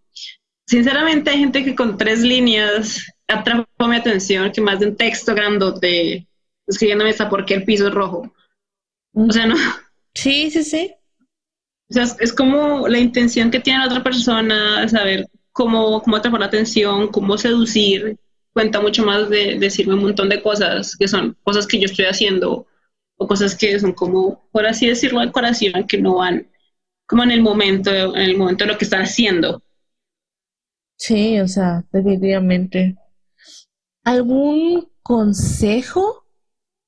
[0.66, 5.34] sinceramente hay gente que con tres líneas atrapó mi atención, que más de un texto
[5.34, 6.26] grandote
[6.66, 8.32] escribiéndome hasta por qué el piso es rojo.
[9.12, 9.56] O sea, no.
[10.14, 10.94] Sí, sí, sí.
[11.90, 16.40] O sea, es como la intención que tiene la otra persona, saber cómo, cómo atrapar
[16.40, 18.16] la atención, cómo seducir,
[18.52, 22.06] cuenta mucho más de decirme un montón de cosas que son cosas que yo estoy
[22.06, 22.66] haciendo
[23.16, 26.48] o cosas que son como, por así decirlo, decoración, que no van
[27.06, 29.62] como en el momento, en el momento de lo que están haciendo.
[30.96, 32.96] Sí, o sea, definitivamente.
[34.04, 36.24] ¿Algún consejo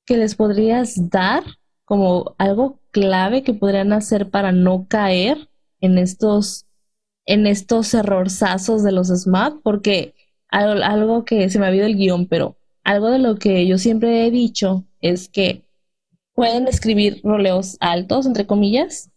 [0.05, 1.43] que les podrías dar
[1.85, 5.49] como algo clave que podrían hacer para no caer
[5.79, 6.65] en estos,
[7.25, 10.15] en estos errorzazos de los SMAT, porque
[10.49, 14.25] algo, que se me ha habido el guion, pero algo de lo que yo siempre
[14.25, 15.66] he dicho es que
[16.37, 19.09] pueden escribir roleos altos, entre comillas,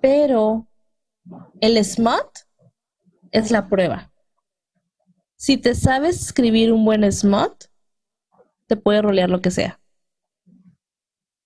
[0.00, 0.66] pero
[1.60, 2.26] el SMAT
[3.32, 4.10] es la prueba.
[5.36, 7.64] Si te sabes escribir un buen SMAT,
[8.66, 9.78] te puede rolear lo que sea.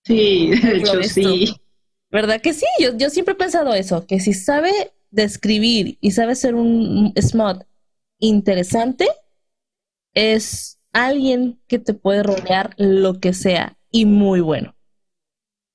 [0.04, 1.56] Sí, de hecho sí.
[2.12, 2.66] ¿Verdad que sí?
[2.78, 4.70] Yo, yo siempre he pensado eso, que si sabe
[5.10, 7.64] describir y sabe ser un smut
[8.20, 9.08] interesante,
[10.12, 14.74] es alguien que te puede rolear lo que sea y muy bueno.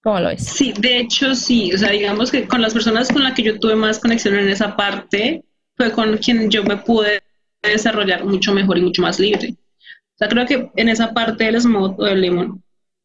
[0.04, 0.46] ¿Cómo lo ves?
[0.46, 1.74] Sí, de hecho sí.
[1.74, 4.50] O sea, digamos que con las personas con las que yo tuve más conexión en
[4.50, 5.46] esa parte
[5.78, 7.24] fue con quien yo me pude
[7.64, 9.56] desarrollar mucho mejor y mucho más libre.
[9.56, 12.62] O sea, creo que en esa parte del smut o del lemon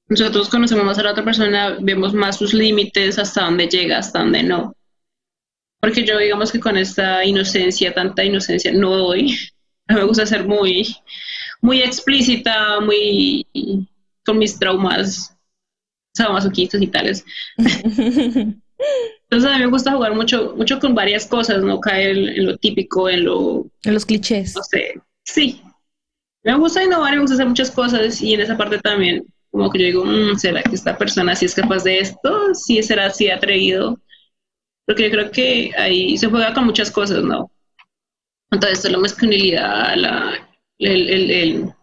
[0.09, 4.19] nosotros conocemos más a la otra persona, vemos más sus límites, hasta dónde llega, hasta
[4.19, 4.75] dónde no.
[5.81, 9.39] Porque yo digamos que con esta inocencia, tanta inocencia, no doy.
[9.89, 10.97] Me gusta ser muy,
[11.61, 13.47] muy explícita, muy
[14.25, 15.37] con mis traumas
[16.15, 17.25] sadomasoquistas y tales.
[17.57, 22.57] Entonces a mí me gusta jugar mucho, mucho con varias cosas, no caer en lo
[22.57, 23.67] típico, en lo...
[23.83, 24.55] En los clichés.
[24.55, 25.61] No sé, sí.
[26.43, 29.79] Me gusta innovar, me gusta hacer muchas cosas y en esa parte también como que
[29.79, 32.53] yo digo, mm, ¿será que esta persona sí es capaz de esto?
[32.55, 34.01] ¿Sí será así atrevido?
[34.85, 37.53] Porque yo creo que ahí se juega con muchas cosas, ¿no?
[38.51, 40.49] Entonces, la masculinidad, la,
[40.81, 41.75] el, el, el,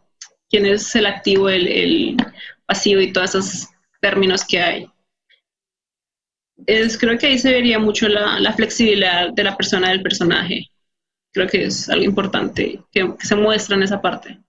[0.52, 2.18] quién es el activo, el,
[2.66, 3.70] pasivo y todos esos
[4.02, 4.88] términos que hay.
[6.68, 10.68] Es, creo que ahí se vería mucho la, la, flexibilidad de la persona, del personaje.
[11.34, 14.40] Creo que es algo importante que, que se muestra en esa parte.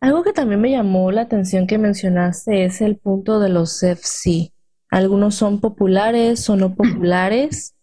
[0.00, 4.52] Algo que también me llamó la atención que mencionaste es el punto de los FC.
[4.90, 7.74] Algunos son populares o no populares,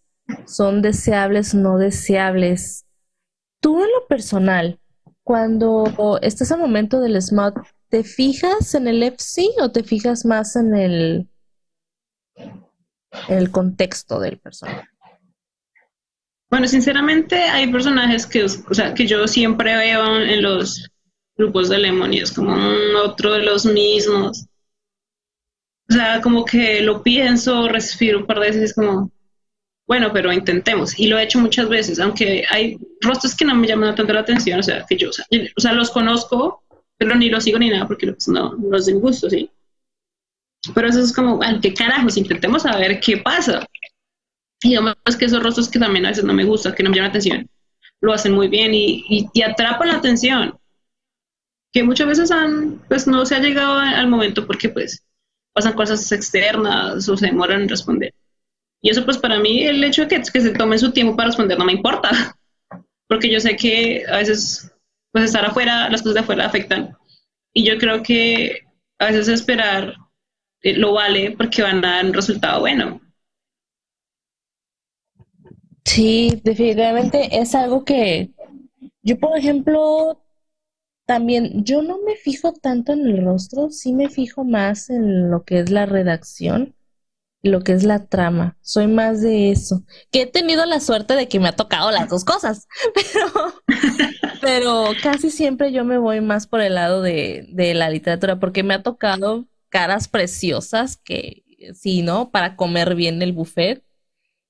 [0.46, 2.86] son deseables o no deseables.
[3.60, 4.78] Tú en lo personal,
[5.30, 7.56] cuando estás al momento del smart,
[7.88, 11.28] ¿te fijas en el FC o te fijas más en el,
[13.28, 14.88] el contexto del personaje?
[16.50, 20.90] Bueno, sinceramente hay personajes que, o sea, que yo siempre veo en los
[21.36, 22.52] grupos de Lemon y es como
[23.04, 24.48] otro de los mismos.
[25.88, 29.12] O sea, como que lo pienso, respiro un par de veces como,
[29.90, 30.96] bueno, pero intentemos.
[31.00, 34.20] Y lo he hecho muchas veces, aunque hay rostros que no me llaman tanto la
[34.20, 36.62] atención, o sea, que yo, o sea, los conozco,
[36.96, 39.50] pero ni los sigo ni nada porque pues, no, no es de gusto, ¿sí?
[40.76, 42.16] Pero eso es como, ¿qué carajos?
[42.16, 43.66] Intentemos saber qué pasa.
[44.62, 46.94] Y digamos que esos rostros que también a veces no me gustan, que no me
[46.94, 47.50] llaman la atención,
[48.00, 50.56] lo hacen muy bien y, y, y atrapan la atención
[51.72, 55.04] que muchas veces han, pues no se ha llegado al momento porque pues
[55.52, 58.14] pasan cosas externas o se demoran en responder.
[58.82, 61.58] Y eso pues para mí el hecho de que, se tomen su tiempo para responder
[61.58, 62.10] no me importa,
[63.08, 64.72] porque yo sé que a veces
[65.12, 66.96] pues estar afuera, las cosas de afuera afectan.
[67.52, 68.60] Y yo creo que
[68.98, 69.94] a veces esperar
[70.62, 73.00] eh, lo vale porque van a dar un resultado bueno.
[75.84, 78.30] Sí, definitivamente es algo que
[79.02, 80.22] yo, por ejemplo,
[81.06, 85.42] también yo no me fijo tanto en el rostro, sí me fijo más en lo
[85.44, 86.74] que es la redacción,
[87.42, 88.56] lo que es la trama.
[88.60, 89.82] Soy más de eso.
[90.10, 93.54] Que he tenido la suerte de que me ha tocado las dos cosas, pero,
[94.40, 98.62] pero casi siempre yo me voy más por el lado de, de la literatura, porque
[98.62, 102.30] me ha tocado caras preciosas que, sí, ¿no?
[102.30, 103.82] Para comer bien el buffet.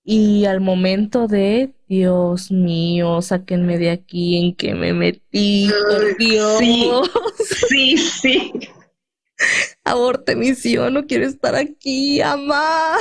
[0.03, 6.59] Y al momento de, Dios mío, sáquenme de aquí en que me metí, por Dios.
[7.69, 8.53] Sí, sí, sí.
[9.85, 12.97] Aborte misión, no quiero estar aquí, amá.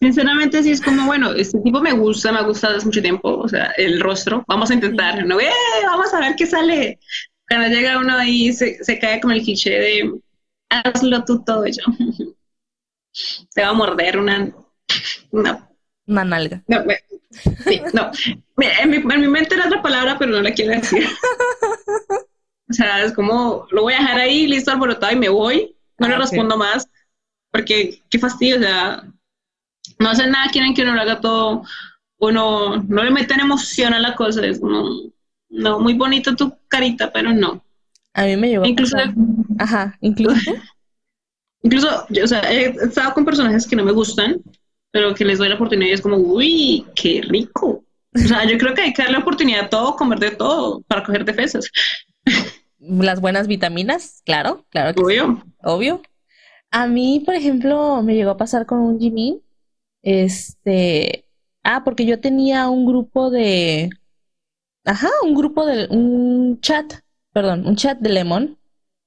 [0.00, 3.36] Sinceramente sí es como, bueno, este tipo me gusta, me ha gustado hace mucho tiempo,
[3.36, 5.40] o sea, el rostro, vamos a intentar, ¿no?
[5.40, 5.50] Eh,
[5.84, 7.00] vamos a ver qué sale.
[7.48, 10.12] Cuando llega uno ahí se, se cae como el cliché de
[10.70, 11.82] hazlo tú todo yo.
[13.54, 14.52] Te va a morder una
[15.32, 15.68] no.
[16.06, 16.62] Una nalga.
[16.68, 16.84] No,
[17.64, 18.10] sí, no.
[18.56, 21.06] En mi, en mi mente era otra palabra, pero no la quiero decir.
[22.70, 25.74] O sea, es como, lo voy a dejar ahí, listo, alborotado y me voy.
[25.98, 26.88] No ah, le respondo más,
[27.50, 29.04] porque qué fastidio, o sea,
[29.98, 31.64] no hacen nada, quieren que uno lo haga todo,
[32.18, 35.10] uno no le meten emoción a la cosa, es como,
[35.48, 37.64] no, muy bonito tu carita, pero no.
[38.14, 38.64] A mí me llevó.
[38.64, 38.96] Incluso.
[39.58, 40.52] Ajá, incluso.
[41.62, 44.40] incluso, o sea, he estado con personajes que no me gustan,
[44.90, 47.84] pero que les doy la oportunidad y es como, uy, qué rico.
[48.14, 51.04] O sea, yo creo que hay que darle oportunidad a todo, comer de todo, para
[51.04, 51.70] coger defensas.
[52.88, 54.94] Las buenas vitaminas, claro, claro.
[54.94, 55.42] Que obvio.
[55.44, 56.02] Sí, obvio.
[56.70, 59.42] A mí, por ejemplo, me llegó a pasar con un Jimmy.
[60.02, 61.24] Este.
[61.62, 63.90] Ah, porque yo tenía un grupo de.
[64.84, 65.86] Ajá, un grupo de.
[65.88, 66.94] Un chat,
[67.32, 68.58] perdón, un chat de Lemon,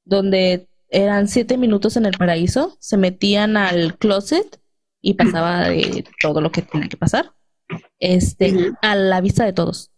[0.05, 2.77] donde eran siete minutos en el paraíso.
[2.79, 4.61] Se metían al closet
[5.01, 7.33] y pasaba de todo lo que tenía que pasar,
[7.99, 9.91] este, a la vista de todos.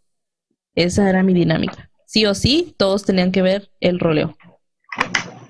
[0.76, 1.92] Esa era mi dinámica.
[2.14, 4.38] Sí o sí, todos tenían que ver el roleo.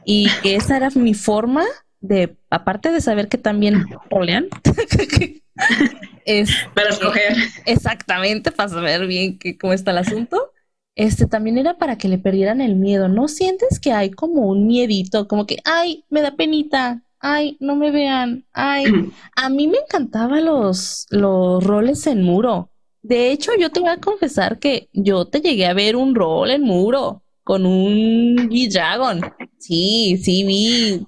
[0.06, 1.66] Y esa era mi forma
[2.00, 4.48] de, aparte de saber que también rolean,
[6.26, 7.36] es, para escoger.
[7.66, 10.54] Exactamente, para saber bien que, cómo está el asunto.
[10.96, 13.10] Este también era para que le perdieran el miedo.
[13.10, 15.28] ¿No sientes que hay como un miedito?
[15.28, 18.86] Como que, ay, me da penita, ay, no me vean, ay.
[19.36, 22.70] A mí me encantaban los, los roles en muro.
[23.04, 26.50] De hecho, yo te voy a confesar que yo te llegué a ver un rol
[26.52, 29.22] en muro con un G-Dragon.
[29.60, 31.06] Sí, sí, vi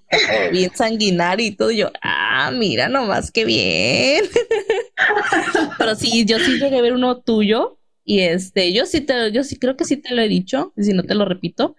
[0.51, 1.71] bien sanguinario y todo.
[1.71, 4.25] yo, ah, mira nomás qué bien.
[5.77, 9.43] Pero sí, yo sí llegué a ver uno tuyo y este, yo sí te, yo
[9.43, 11.75] sí creo que sí te lo he dicho, si no te lo repito,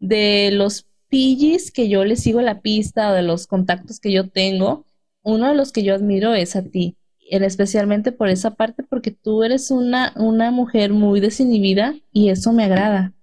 [0.00, 4.28] de los piggies que yo le sigo la pista o de los contactos que yo
[4.28, 4.86] tengo,
[5.22, 6.96] uno de los que yo admiro es a ti,
[7.30, 12.64] especialmente por esa parte, porque tú eres una, una mujer muy desinhibida y eso me
[12.64, 13.14] agrada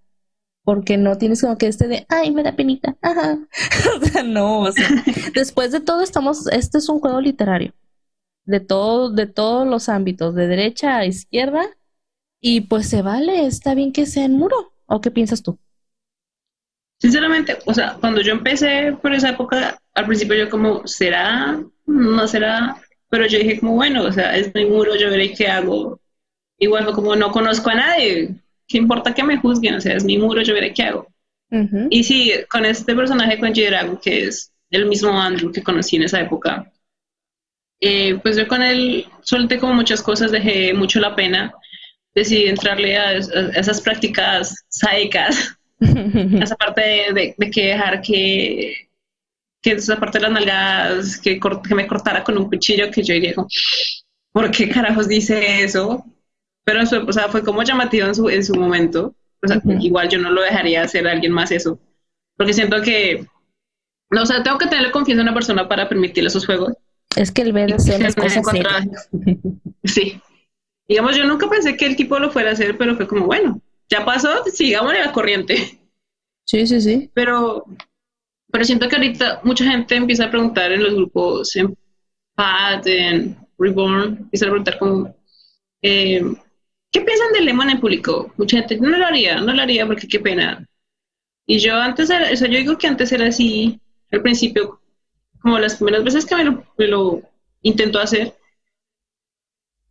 [0.67, 3.39] porque no tienes como que este de, ay, me da penita, ajá.
[4.01, 4.85] o sea, no, o sea,
[5.33, 7.73] después de todo estamos, este es un juego literario,
[8.43, 11.63] de todo, de todos los ámbitos, de derecha a izquierda,
[12.41, 15.57] y pues se vale, está bien que sea en muro, ¿o qué piensas tú?
[16.99, 21.63] Sinceramente, o sea, cuando yo empecé por esa época, al principio yo como, ¿será?
[21.85, 22.75] ¿No será?
[23.09, 25.99] Pero yo dije como, bueno, o sea, es mi muro, yo veré qué hago.
[26.59, 28.35] Igual como no conozco a nadie,
[28.67, 29.75] ¿qué importa que me juzguen?
[29.75, 31.07] O sea, es mi muro, yo veré qué hago.
[31.89, 36.03] Y sí, con este personaje, con Drago, que es el mismo Andrew que conocí en
[36.03, 36.69] esa época,
[37.79, 41.53] eh, pues yo con él solté como muchas cosas, dejé mucho la pena,
[42.13, 46.81] decidí entrarle a, esas prácticas sádicas, a esa parte
[47.13, 48.86] de, que dejar que,
[49.75, 53.13] que esa parte de las nalgadas, que, que me cortara con un cuchillo, que yo
[53.13, 53.33] diría,
[54.31, 56.05] ¿por qué carajos dice eso?
[56.67, 59.15] pero o sea, fue como llamativo en su, en su momento.
[59.41, 61.79] O sea, igual yo no lo dejaría hacer a alguien más eso,
[62.35, 63.25] porque siento que,
[64.09, 66.73] no, o sea, tengo que tenerle confianza a una persona para permitirle esos juegos.
[67.15, 68.41] Es que el BDSM es cosa
[69.85, 70.21] Sí.
[70.89, 73.61] Digamos, yo nunca pensé que el tipo lo fuera a hacer, pero fue como, bueno,
[73.89, 75.79] ya pasó, sigamos en la corriente.
[76.43, 77.09] Sí, sí, sí.
[77.13, 77.65] Pero,
[78.57, 81.77] pero siento que ahorita mucha gente empieza a preguntar en los grupos, en
[82.33, 85.15] PAD, en Reborn, empieza a preguntar como,
[85.83, 86.23] eh,
[86.91, 88.33] ¿Qué piensan del Lemon en público?
[88.35, 90.67] Mucha gente, no lo haría, no lo haría porque qué pena.
[91.45, 93.79] Y yo antes era, o sea, yo digo que antes era así,
[94.11, 94.81] al principio,
[95.39, 97.21] como las primeras veces que me lo,
[97.61, 98.33] intentó hacer,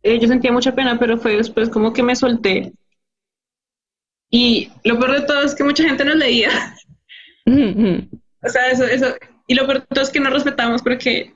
[0.03, 2.73] eh, yo sentía mucha pena, pero fue después como que me solté.
[4.29, 6.75] Y lo peor de todo es que mucha gente nos leía.
[8.43, 9.15] O sea, eso, eso.
[9.47, 11.33] Y lo peor es que no respetamos porque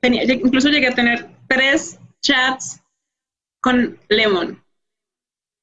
[0.00, 2.80] tenía, incluso llegué a tener tres chats
[3.60, 4.62] con Lemon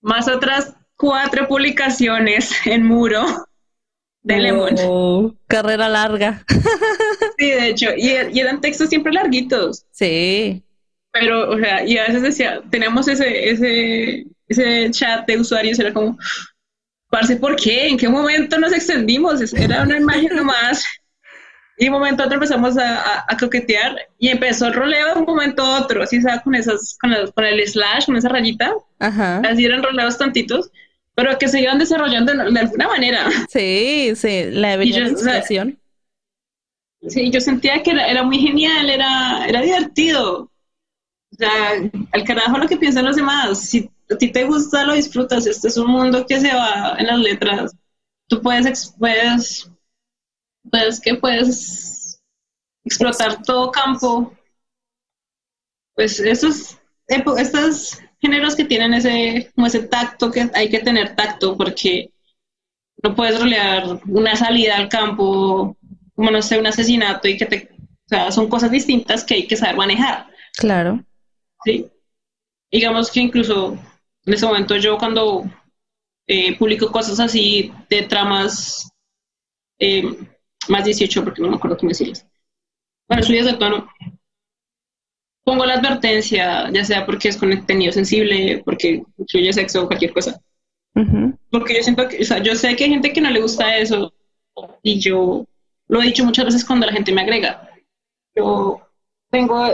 [0.04, 3.26] más otras cuatro publicaciones en muro
[4.22, 5.38] de Lemon.
[5.48, 6.46] carrera larga.
[7.38, 9.86] sí, de hecho, y, eran textos siempre larguitos.
[9.92, 10.64] Sí.
[11.12, 15.94] Pero, o sea, y a veces decía, tenemos ese, ese, ese chat de usuarios, era
[15.94, 16.18] como,
[17.14, 17.90] parce, ¿por qué?
[17.90, 19.54] ¿En qué momento nos extendimos?
[19.54, 20.84] Era una imagen nomás.
[21.78, 25.26] Y un momento a otro empezamos a, a, coquetear y empezó el roleo de un
[25.26, 26.42] momento a otro, así, ¿sabes?
[26.42, 28.74] Con, esas, con, con el slash, con esa rayita.
[28.98, 29.42] Ajá.
[29.42, 30.72] Así eran roleos tantitos,
[31.14, 33.30] pero que se iban desarrollando de, alguna manera.
[33.48, 35.80] Sí, sí, la evidenciación.
[37.08, 40.52] sí, yo sentía que era, era, muy genial, era, era divertido.
[41.32, 41.52] O sea,
[42.12, 43.60] al carajo lo que piensan los demás.
[43.60, 45.46] Si a ti te gusta, lo disfrutas.
[45.46, 47.76] Este es un mundo que se va en las letras.
[48.28, 49.70] Tú puedes, puedes
[50.70, 52.22] pues que puedes
[52.84, 54.34] explotar todo campo.
[55.96, 61.56] Pues esos, estos géneros que tienen ese, como ese tacto, que hay que tener tacto
[61.56, 62.12] porque
[63.04, 65.78] no puedes rolear una salida al campo,
[66.16, 69.48] como no sé, un asesinato y que te, o sea, son cosas distintas que hay
[69.48, 70.28] que saber manejar.
[70.58, 71.04] Claro.
[71.66, 71.88] Sí.
[72.72, 73.78] Digamos que incluso
[74.26, 75.44] en ese momento yo cuando
[76.28, 78.90] eh, publico cosas así de tramas
[79.80, 80.04] eh,
[80.70, 82.26] más 18 porque no me acuerdo cómo decirles.
[83.08, 83.88] Bueno, subidas de tono.
[85.44, 90.42] Pongo la advertencia, ya sea porque es contenido sensible, porque incluye sexo o cualquier cosa.
[91.50, 93.78] Porque yo siento que, o sea, yo sé que hay gente que no le gusta
[93.78, 94.14] eso
[94.82, 95.46] y yo
[95.88, 97.70] lo he dicho muchas veces cuando la gente me agrega.
[98.36, 98.82] Yo
[99.30, 99.68] tengo,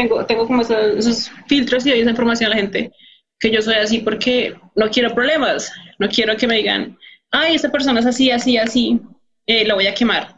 [0.00, 2.92] tengo, tengo como esos, esos filtros y doy esa información a la gente
[3.38, 6.98] que yo soy así porque no quiero problemas, no quiero que me digan,
[7.30, 9.00] ay, esta persona es así, así, así,
[9.46, 10.36] eh, la voy a quemar.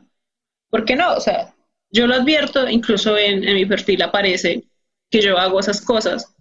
[0.71, 1.15] ¿Por qué no?
[1.15, 1.55] O sea,
[1.91, 4.65] yo lo advierto, incluso en, mi perfil aparece
[5.11, 6.35] que yo hago esas cosas,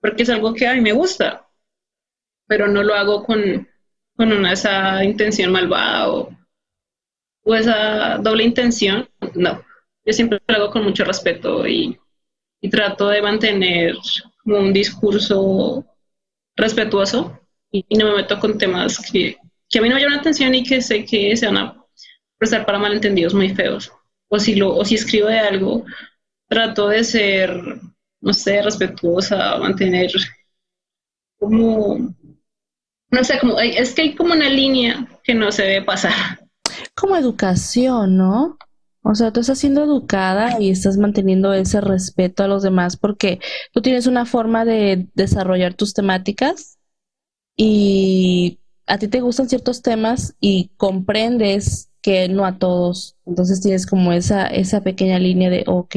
[0.00, 1.48] porque es algo que a mí me gusta,
[2.46, 3.68] pero no lo hago con,
[4.16, 6.36] con una esa intención malvada o,
[7.44, 9.64] o esa doble intención, no.
[10.04, 11.96] Yo siempre lo hago con mucho respeto y,
[12.62, 13.96] y trato de mantener
[14.42, 15.84] como un discurso
[16.56, 17.38] respetuoso
[17.70, 19.36] y, no me meto con temas que,
[19.68, 21.84] que a mí no me llaman atención y que sé que se van a
[22.38, 23.90] prestar para malentendidos muy feos.
[24.28, 25.84] O si, lo, o si escribo de algo,
[26.48, 27.50] trato de ser,
[28.20, 30.10] no sé, respetuosa, mantener
[31.38, 32.14] como,
[33.10, 36.40] no sé, como, es que hay como una línea que no se debe pasar.
[36.94, 38.56] Como educación, ¿no?
[39.02, 43.40] O sea, tú estás siendo educada y estás manteniendo ese respeto a los demás porque
[43.72, 46.78] tú tienes una forma de desarrollar tus temáticas
[47.56, 53.16] y a ti te gustan ciertos temas y comprendes que no a todos.
[53.26, 55.96] Entonces tienes como esa, esa pequeña línea de, ok,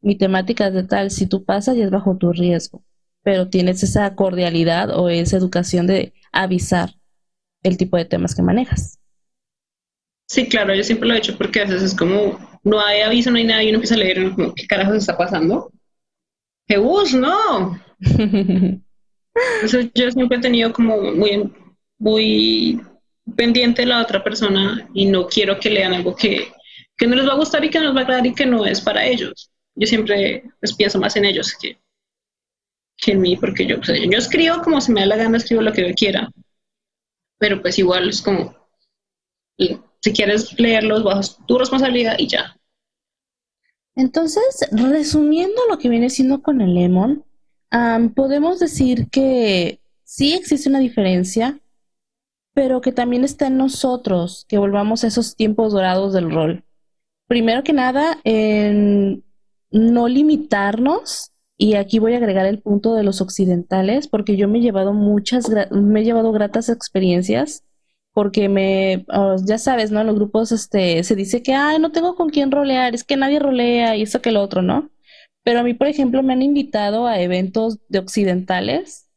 [0.00, 2.82] mi temática es de tal, si tú pasas ya es bajo tu riesgo,
[3.22, 6.94] pero tienes esa cordialidad o esa educación de avisar
[7.62, 8.98] el tipo de temas que manejas.
[10.32, 13.30] Sí, claro, yo siempre lo he hecho porque a veces es como, no hay aviso,
[13.30, 15.70] no hay nada y uno empieza a leer como, ¿qué carajo está pasando?
[16.66, 17.78] ¡Jesús, no!
[19.94, 21.52] yo siempre he tenido como muy,
[21.98, 22.80] muy
[23.36, 26.50] pendiente de la otra persona y no quiero que lean algo que,
[26.96, 28.46] que no les va a gustar y que no les va a agradar y que
[28.46, 29.50] no es para ellos.
[29.74, 31.76] Yo siempre pues, pienso más en ellos que,
[32.96, 35.74] que en mí, porque yo, yo escribo como se me da la gana, escribo lo
[35.74, 36.30] que yo quiera,
[37.38, 38.56] pero pues igual es como,
[40.02, 42.56] si quieres leerlos bajo tu responsabilidad y ya.
[43.94, 47.24] Entonces, resumiendo lo que viene siendo con el Lemon,
[48.14, 51.60] podemos decir que sí existe una diferencia,
[52.54, 56.64] pero que también está en nosotros que volvamos a esos tiempos dorados del rol.
[57.28, 59.24] Primero que nada, en
[59.70, 64.58] no limitarnos, y aquí voy a agregar el punto de los occidentales, porque yo me
[64.58, 67.62] he llevado muchas, me he llevado gratas experiencias
[68.12, 70.04] porque me, oh, ya sabes, ¿no?
[70.04, 73.38] Los grupos este, se dice que, ay, no tengo con quién rolear, es que nadie
[73.38, 74.90] rolea y eso que lo otro, ¿no?
[75.44, 79.08] Pero a mí, por ejemplo, me han invitado a eventos de occidentales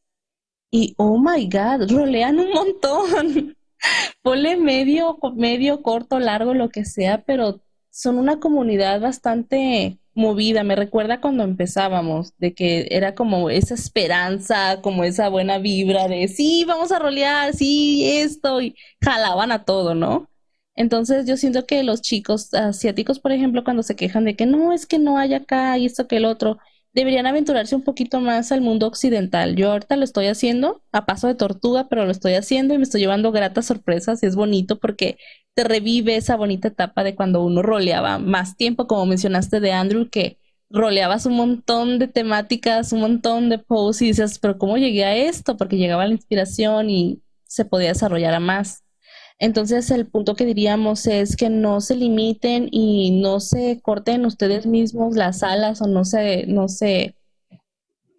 [0.71, 3.57] y, oh my God, rolean un montón.
[4.23, 10.76] Ponle medio, medio, corto, largo, lo que sea, pero son una comunidad bastante movida, me
[10.76, 16.63] recuerda cuando empezábamos, de que era como esa esperanza, como esa buena vibra de sí,
[16.66, 20.30] vamos a rolear, sí, esto, y jalaban a todo, ¿no?
[20.76, 24.74] Entonces yo siento que los chicos asiáticos, por ejemplo, cuando se quejan de que no,
[24.74, 26.57] es que no hay acá y esto que el otro,
[26.95, 29.55] deberían aventurarse un poquito más al mundo occidental.
[29.57, 32.83] Yo ahorita lo estoy haciendo a paso de tortuga, pero lo estoy haciendo y me
[32.83, 35.17] estoy llevando gratas sorpresas y es bonito porque
[35.53, 40.09] te revive esa bonita etapa de cuando uno roleaba más tiempo, como mencionaste de Andrew,
[40.09, 40.39] que
[40.69, 45.15] roleabas un montón de temáticas, un montón de posts y dices, pero ¿cómo llegué a
[45.17, 45.57] esto?
[45.57, 48.84] Porque llegaba la inspiración y se podía desarrollar a más.
[49.38, 54.65] Entonces, el punto que diríamos es que no se limiten y no se corten ustedes
[54.65, 57.15] mismos las alas o no se, no se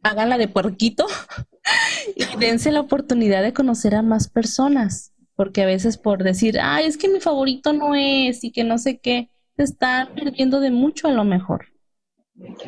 [0.02, 1.06] hagan la de puerquito
[2.16, 6.86] y dense la oportunidad de conocer a más personas, porque a veces por decir, ay,
[6.86, 10.70] es que mi favorito no es y que no sé qué, se está perdiendo de
[10.70, 11.66] mucho a lo mejor.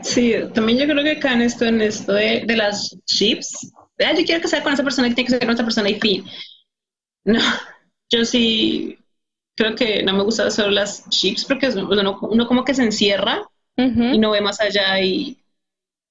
[0.02, 4.24] Sí, también yo creo que acá en esto, en esto de, las chips, ah, yo
[4.24, 6.24] quiero que con esa persona que tiene que ser con otra persona y fin.
[7.24, 7.40] No,
[8.10, 8.98] yo sí
[9.56, 13.42] creo que no me gusta solo las chips porque uno, como que se encierra
[13.76, 15.38] y no ve más allá y,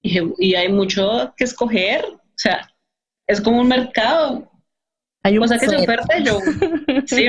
[0.01, 2.05] y, hay mucho que escoger.
[2.05, 2.69] O sea,
[3.27, 4.49] es como un mercado.
[5.27, 6.39] Hay cosa que se oferte, yo.
[7.05, 7.25] sí.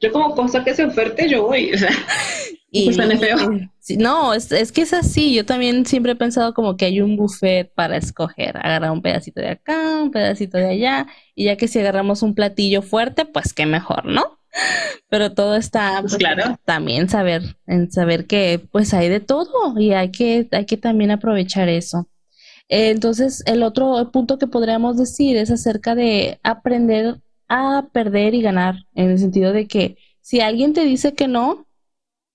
[0.00, 1.72] Yo como cosa que se oferte, yo voy.
[1.72, 1.90] O sea,
[2.72, 3.36] y, feo.
[3.98, 5.32] no, es, es, que es así.
[5.32, 8.56] Yo también siempre he pensado como que hay un buffet para escoger.
[8.56, 11.06] Agarrar un pedacito de acá, un pedacito de allá.
[11.36, 14.40] Y ya que si agarramos un platillo fuerte, pues qué mejor, ¿no?
[15.08, 16.58] Pero todo está pues, claro.
[16.64, 21.12] también saber, en saber que pues hay de todo y hay que, hay que también
[21.12, 22.08] aprovechar eso.
[22.70, 28.86] Entonces, el otro punto que podríamos decir es acerca de aprender a perder y ganar,
[28.94, 31.66] en el sentido de que si alguien te dice que no,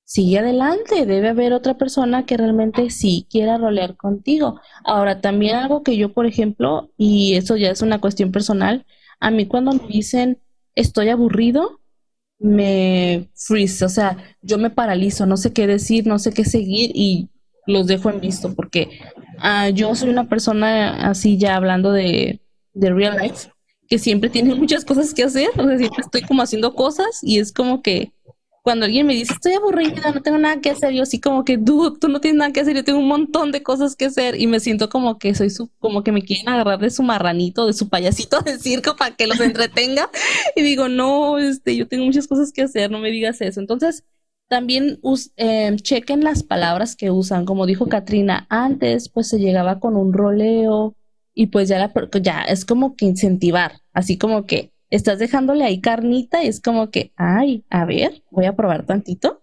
[0.03, 4.59] sigue adelante, debe haber otra persona que realmente sí quiera rolear contigo.
[4.83, 8.85] Ahora, también algo que yo, por ejemplo, y eso ya es una cuestión personal,
[9.21, 10.39] a mí cuando me dicen
[10.75, 11.79] estoy aburrido,
[12.39, 16.91] me freeze, o sea, yo me paralizo, no sé qué decir, no sé qué seguir
[16.93, 17.29] y
[17.65, 18.89] los dejo en visto porque
[19.43, 22.41] uh, yo soy una persona así ya hablando de,
[22.73, 23.49] de real life
[23.87, 27.39] que siempre tiene muchas cosas que hacer, o sea, siempre estoy como haciendo cosas y
[27.39, 28.11] es como que
[28.65, 31.55] cuando alguien me dice, estoy aburrida, no tengo nada que hacer, yo así como que,
[31.55, 34.41] dude, tú no tienes nada que hacer, yo tengo un montón de cosas que hacer
[34.41, 37.67] y me siento como que soy su, como que me quieren agarrar de su marranito,
[37.67, 40.09] de su payasito de circo para que los entretenga
[40.55, 43.59] y digo, no, este, yo tengo muchas cosas que hacer, no me digas eso.
[43.59, 44.03] Entonces,
[44.47, 44.99] también
[45.37, 47.45] eh, chequen las palabras que usan.
[47.45, 50.95] Como dijo Katrina, antes pues se llegaba con un roleo
[51.33, 51.91] y pues ya, la,
[52.21, 56.89] ya es como que incentivar, así como que estás dejándole ahí carnita y es como
[56.89, 59.41] que, ay, a ver, voy a probar tantito.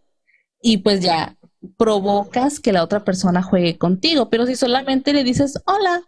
[0.63, 1.37] Y pues ya
[1.77, 4.31] provocas que la otra persona juegue contigo.
[4.31, 6.03] Pero si solamente le dices hola,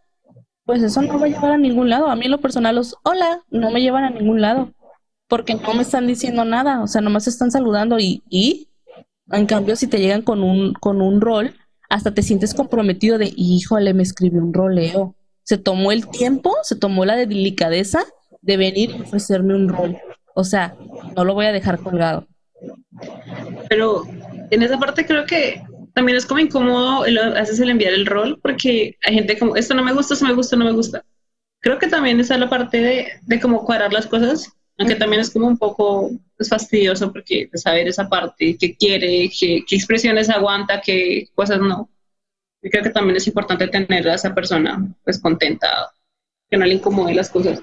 [0.65, 2.07] pues eso no va a llevar a ningún lado.
[2.09, 4.73] A mí en lo personal los hola no me llevan a ningún lado.
[5.29, 6.83] Porque no me están diciendo nada.
[6.83, 8.69] O sea, nomás están saludando y, y
[9.33, 11.55] en cambio, si te llegan con un, con un rol,
[11.89, 15.15] hasta te sientes comprometido de, híjole, me escribió un roleo.
[15.43, 18.05] Se tomó el tiempo, se tomó la delicadeza
[18.41, 19.97] de venir y ofrecerme un rol.
[20.35, 20.77] O sea,
[21.17, 22.27] no lo voy a dejar colgado.
[23.69, 24.05] Pero
[24.51, 25.63] en esa parte creo que
[25.95, 27.05] también es como incómodo
[27.37, 30.35] haces el enviar el rol porque hay gente como, esto no me gusta, esto me
[30.35, 31.05] gusta, no me gusta.
[31.61, 35.31] Creo que también está la parte de, de cómo cuadrar las cosas, aunque también es
[35.31, 40.81] como un poco es fastidioso porque de saber esa parte, qué quiere, qué, expresiones aguanta,
[40.81, 41.89] qué cosas no.
[42.63, 45.93] Y creo que también es importante tener a esa persona pues contenta,
[46.51, 47.63] que no le incomode las cosas.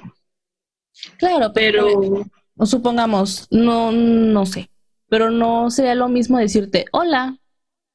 [1.18, 2.26] Claro, pero,
[2.58, 4.70] o supongamos, no, no sé,
[5.10, 7.38] pero no sería lo mismo decirte hola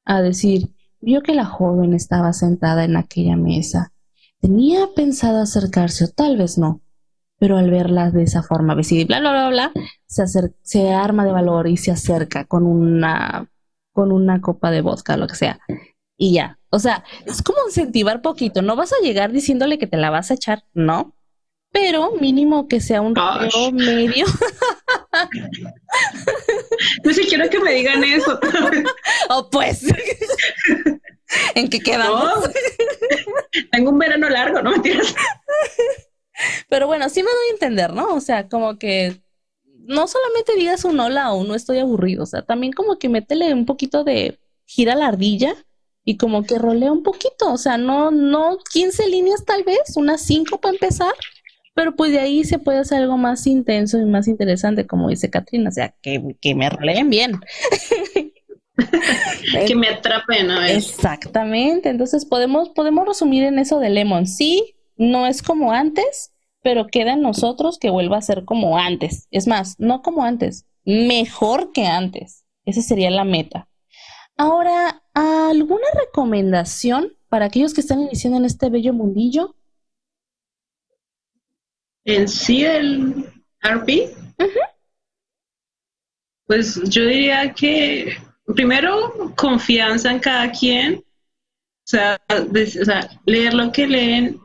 [0.05, 3.93] a decir, vio que la joven estaba sentada en aquella mesa.
[4.39, 6.81] Tenía pensado acercarse o tal vez no
[7.39, 9.71] pero al verla de esa forma vestida y bla, bla, bla, bla,
[10.05, 10.25] se,
[10.61, 13.49] se arma de valor y se acerca con una,
[13.93, 15.59] con una copa de vodka, lo que sea.
[16.17, 19.97] Y ya, o sea, es como incentivar poquito, no vas a llegar diciéndole que te
[19.97, 21.13] la vas a echar, no,
[21.71, 24.25] pero mínimo que sea un rollo medio.
[27.03, 28.39] no sé, quiero que me digan eso.
[29.29, 29.83] o oh, pues,
[31.55, 32.49] ¿en qué quedamos?
[33.71, 35.15] Tengo un verano largo, no mentiras.
[36.69, 38.13] Pero bueno, sí me doy a entender, ¿no?
[38.15, 39.21] O sea, como que
[39.87, 43.53] no solamente digas un hola o no estoy aburrido, o sea, también como que métele
[43.53, 45.55] un poquito de gira la ardilla
[46.03, 50.21] y como que rolea un poquito, o sea, no, no 15 líneas tal vez, unas
[50.21, 51.13] 5 para empezar,
[51.73, 55.29] pero pues de ahí se puede hacer algo más intenso y más interesante, como dice
[55.29, 57.39] Katrina, o sea, que, que me roleen bien.
[59.67, 60.77] que me atrapen, a ver.
[60.77, 66.87] Exactamente, entonces podemos, podemos resumir en eso de Lemon, sí, no es como antes, pero
[66.87, 69.27] queda en nosotros que vuelva a ser como antes.
[69.31, 72.45] Es más, no como antes, mejor que antes.
[72.65, 73.69] Esa sería la meta.
[74.35, 79.55] Ahora, ¿alguna recomendación para aquellos que están iniciando en este bello mundillo?
[82.05, 83.25] En sí, el
[83.61, 84.13] RP.
[86.45, 88.15] Pues yo diría que
[88.55, 91.03] primero confianza en cada quien, o
[91.83, 94.39] sea, o sea, leer lo que leen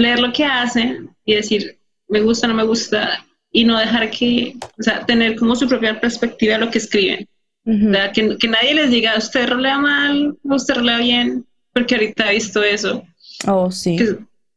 [0.00, 1.78] leer lo que hacen y decir,
[2.08, 6.00] me gusta, no me gusta, y no dejar que, o sea, tener como su propia
[6.00, 7.28] perspectiva de lo que escriben.
[7.64, 13.04] que, nadie les diga, usted rolea mal, usted rolea bien, porque ahorita he visto eso.
[13.46, 13.96] Oh, sí.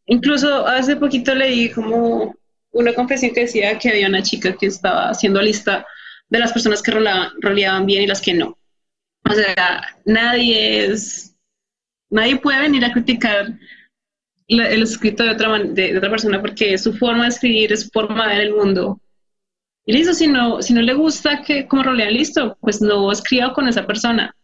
[0.08, 2.36] incluso hace poquito leí como
[2.72, 5.86] una confesión que decía que había una chica que estaba haciendo lista
[6.30, 8.58] de las personas que roleaban bien y las que no.
[9.30, 11.36] O sea, nadie es,
[12.10, 13.54] nadie puede venir a criticar
[14.48, 18.28] el escrito de otra, de, otra persona porque su forma de escribir, es su forma
[18.28, 19.00] de ver el mundo.
[19.86, 23.54] Y listo, si no, si no le gusta que como rolean, listo, pues no escriba
[23.54, 24.36] con esa persona.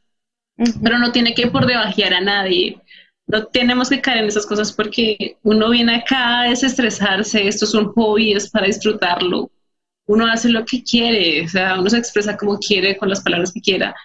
[0.83, 2.81] Pero no tiene que por debajear a nadie.
[3.27, 7.73] No tenemos que caer en esas cosas porque uno viene acá a desestresarse, esto es
[7.73, 9.49] un hobby, es para disfrutarlo.
[10.07, 13.53] Uno hace lo que quiere, o sea, uno se expresa como quiere, con las palabras
[13.53, 13.95] que quiera.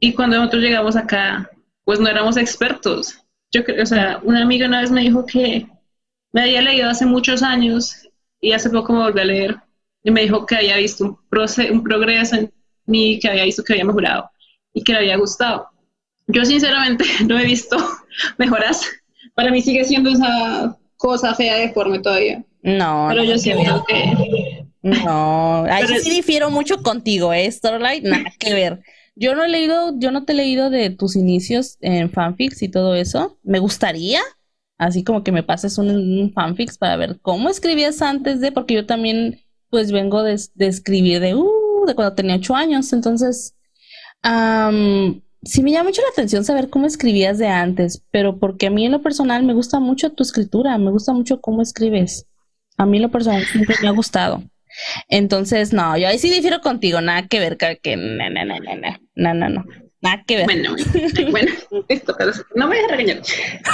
[0.00, 1.48] Y cuando nosotros llegamos acá,
[1.84, 5.66] pues no éramos expertos yo o sea, una amiga una vez me dijo que
[6.32, 8.08] me había leído hace muchos años
[8.40, 9.56] y hace poco me volví a leer
[10.02, 11.18] y me dijo que había visto un,
[11.72, 12.52] un progreso en
[12.86, 14.30] mí, que había visto que había mejorado
[14.72, 15.68] y que le había gustado.
[16.28, 17.76] Yo sinceramente no he visto
[18.38, 18.86] mejoras.
[19.34, 22.44] Para mí sigue siendo esa cosa fea deforme todavía.
[22.62, 23.06] No.
[23.08, 24.64] Pero yo siento que...
[24.82, 27.50] No, ahí sí difiero mucho contigo, ¿eh?
[27.50, 28.80] Starlight, nada que ver.
[29.18, 32.68] Yo no he leído, yo no te he leído de tus inicios en fanfics y
[32.68, 33.38] todo eso.
[33.42, 34.20] Me gustaría,
[34.76, 38.84] así como que me pases un, fanfics para ver cómo escribías antes de, porque yo
[38.84, 39.40] también,
[39.70, 42.92] pues vengo de, escribir de, uh, de cuando tenía ocho años.
[42.92, 43.54] Entonces,
[44.22, 48.84] sí me llama mucho la atención saber cómo escribías de antes, pero porque a mí
[48.84, 52.26] en lo personal me gusta mucho tu escritura, me gusta mucho cómo escribes.
[52.76, 54.42] A mí en lo personal siempre me ha gustado.
[55.08, 58.98] Entonces, no, yo ahí sí difiero contigo, nada que ver, que no, no, no, no,
[59.14, 59.64] no, no, no,
[60.00, 60.46] nada que ver.
[60.46, 60.76] Bueno,
[61.30, 61.52] bueno,
[61.88, 62.16] esto,
[62.54, 63.22] no me dejes regañar,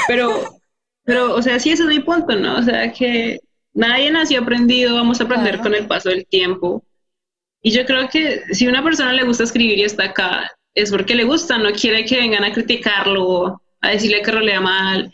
[0.08, 0.58] pero,
[1.04, 2.58] pero, o sea, sí ese es mi punto, ¿no?
[2.58, 3.40] O sea, que
[3.74, 6.84] nadie nació aprendido, vamos a aprender con el paso del tiempo.
[7.62, 11.14] Y yo creo que si una persona le gusta escribir y está acá, es porque
[11.14, 15.12] le gusta, no quiere que vengan a criticarlo, a decirle que rolea mal.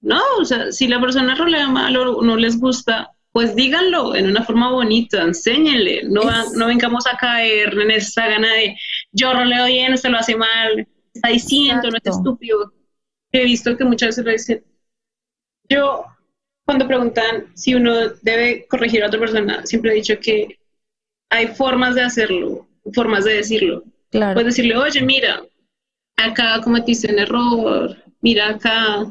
[0.00, 4.30] No, o sea, si la persona rolea mal o no les gusta, pues díganlo en
[4.30, 6.22] una forma bonita, enséñenle, no,
[6.54, 8.74] no vengamos a caer en esa gana de
[9.12, 12.72] yo roleo bien, usted lo hace mal, está diciendo, no es estúpido.
[13.32, 14.64] He visto que muchas veces lo dicen.
[15.68, 16.06] Yo,
[16.64, 20.58] cuando preguntan si uno debe corregir a otra persona, siempre he dicho que
[21.28, 23.84] hay formas de hacerlo, formas de decirlo.
[24.12, 24.32] Claro.
[24.32, 25.42] Puedes decirle, oye, mira,
[26.16, 29.04] acá cometiste un error, mira acá.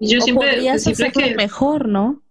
[0.00, 2.24] yo siempre, siempre que mejor, ¿no?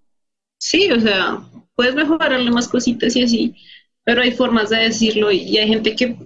[0.57, 1.39] Sí, o sea,
[1.75, 3.55] puedes mejorarle más cositas y así,
[4.03, 6.17] pero hay formas de decirlo y hay gente que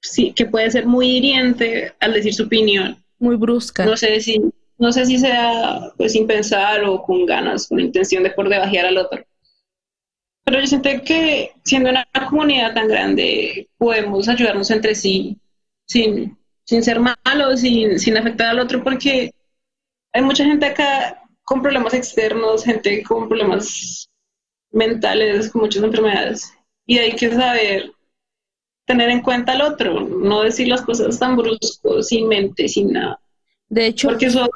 [0.00, 2.96] sí, que puede ser muy hiriente al decir su opinión.
[3.18, 3.84] Muy brusca.
[3.84, 4.40] No sé si,
[4.78, 8.86] no sé si sea pues sin pensar o con ganas, con intención de por debajear
[8.86, 9.24] al otro.
[10.44, 15.36] Pero yo siento que siendo una comunidad tan grande, podemos ayudarnos entre sí
[15.86, 19.32] sin, sin ser malos, sin, sin afectar al otro, porque
[20.12, 24.10] hay mucha gente acá con problemas externos, gente con problemas
[24.72, 26.52] mentales, con muchas enfermedades.
[26.86, 27.92] Y hay que saber
[28.84, 33.20] tener en cuenta al otro, no decir las cosas tan bruscos, sin mente, sin nada.
[33.68, 34.46] De hecho, porque eso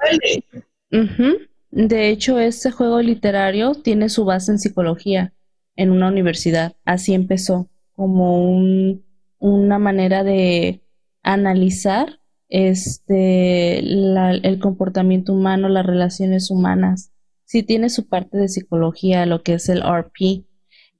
[0.90, 1.38] duele.
[1.70, 5.32] De hecho, este juego literario tiene su base en psicología
[5.76, 6.74] en una universidad.
[6.84, 9.04] Así empezó, como un,
[9.38, 10.80] una manera de
[11.22, 12.19] analizar
[12.50, 17.12] este el comportamiento humano, las relaciones humanas.
[17.44, 20.44] Sí tiene su parte de psicología, lo que es el RP.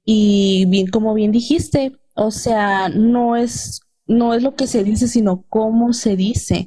[0.03, 5.07] Y bien, como bien dijiste, o sea, no es, no es lo que se dice,
[5.07, 6.65] sino cómo se dice.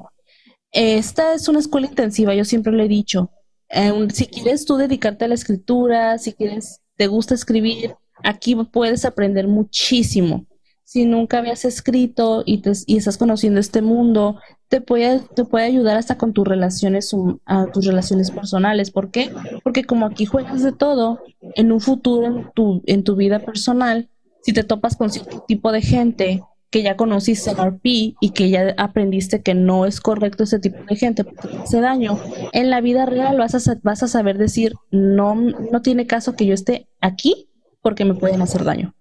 [0.71, 3.31] Esta es una escuela intensiva, yo siempre lo he dicho.
[4.13, 9.49] si quieres tú dedicarte a la escritura, si quieres, te gusta escribir, aquí puedes aprender
[9.49, 10.47] muchísimo.
[10.95, 14.39] Si nunca habías escrito y, y estás conociendo este mundo,
[14.69, 17.13] te puede, te puede ayudar hasta con tus relaciones,
[17.47, 18.93] a tus relaciones personales.
[18.93, 19.33] ¿Por qué?
[19.65, 21.19] Porque como aquí juegas de todo,
[21.57, 24.09] en un futuro, en tu, en tu vida personal,
[24.45, 27.85] si te topas con cierto tipo de gente que ya conociste en RP
[28.21, 31.81] y que ya aprendiste que no es correcto ese tipo de gente porque te hace
[31.81, 32.21] daño,
[32.53, 36.47] en la vida real vas a, vas a saber decir, no, no tiene caso que
[36.47, 37.49] yo esté aquí
[37.83, 38.95] porque me pueden hacer daño.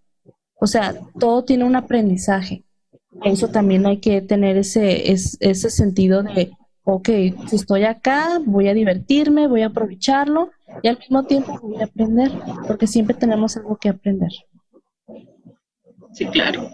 [0.64, 2.64] O sea, todo tiene un aprendizaje.
[3.26, 6.52] Eso también hay que tener ese, ese sentido de,
[6.85, 7.10] ok,
[7.49, 11.84] si estoy acá, voy a divertirme, voy a aprovecharlo y al mismo tiempo voy a
[11.84, 12.31] aprender,
[12.65, 14.31] porque siempre tenemos algo que aprender.
[16.14, 16.69] Sí, claro.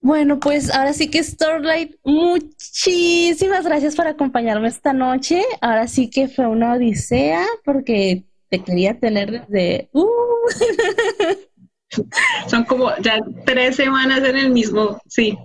[0.00, 5.44] Bueno, pues ahora sí que Starlight, muchísimas gracias por acompañarme esta noche.
[5.60, 9.88] Ahora sí que fue una odisea porque te quería tener desde...
[9.92, 10.08] Uh.
[12.48, 15.36] Son como ya tres semanas en el mismo, sí.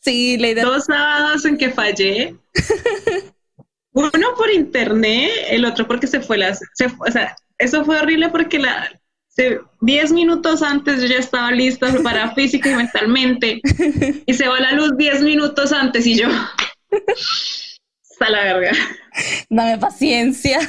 [0.00, 0.64] Sí, la idea.
[0.64, 2.36] Dos sábados en que fallé.
[3.92, 6.60] Uno por internet, el otro porque se fue las...
[6.74, 8.88] Se, o sea, eso fue horrible porque la,
[9.80, 13.60] diez minutos antes yo ya estaba lista, preparada física y mentalmente,
[14.26, 16.28] y se va la luz diez minutos antes y yo,
[18.10, 18.72] está la verga.
[19.48, 20.60] Dame paciencia.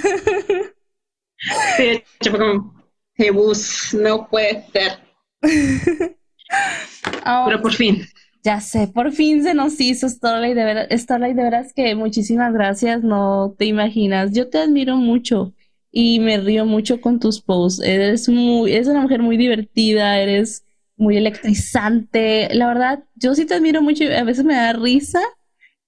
[1.77, 2.83] Sí, yo fue como,
[3.15, 4.99] Jebus, no puede ser.
[7.45, 8.03] Pero por fin.
[8.43, 12.53] Ya sé, por fin se nos hizo Starlight, de verdad, Starlight, de veras que muchísimas
[12.53, 15.53] gracias, no te imaginas, yo te admiro mucho
[15.91, 17.81] y me río mucho con tus posts.
[17.83, 20.63] Eres muy, eres una mujer muy divertida, eres
[20.97, 22.49] muy electrizante.
[22.53, 25.21] La verdad, yo sí te admiro mucho y a veces me da risa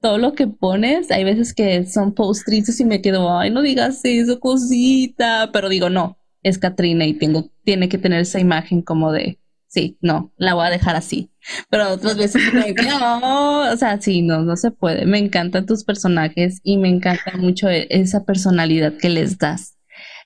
[0.02, 1.12] todo lo que pones.
[1.12, 5.52] Hay veces que son posts tristes y me quedo, ay, no digas eso, cosita.
[5.54, 9.38] Pero digo, no, es Katrina y tengo, tiene que tener esa imagen como de,
[9.72, 11.32] sí, no, la voy a dejar así.
[11.70, 15.06] Pero otras veces no, o sea, sí, no, no se puede.
[15.06, 19.78] Me encantan tus personajes y me encanta mucho e-, esa personalidad que les das.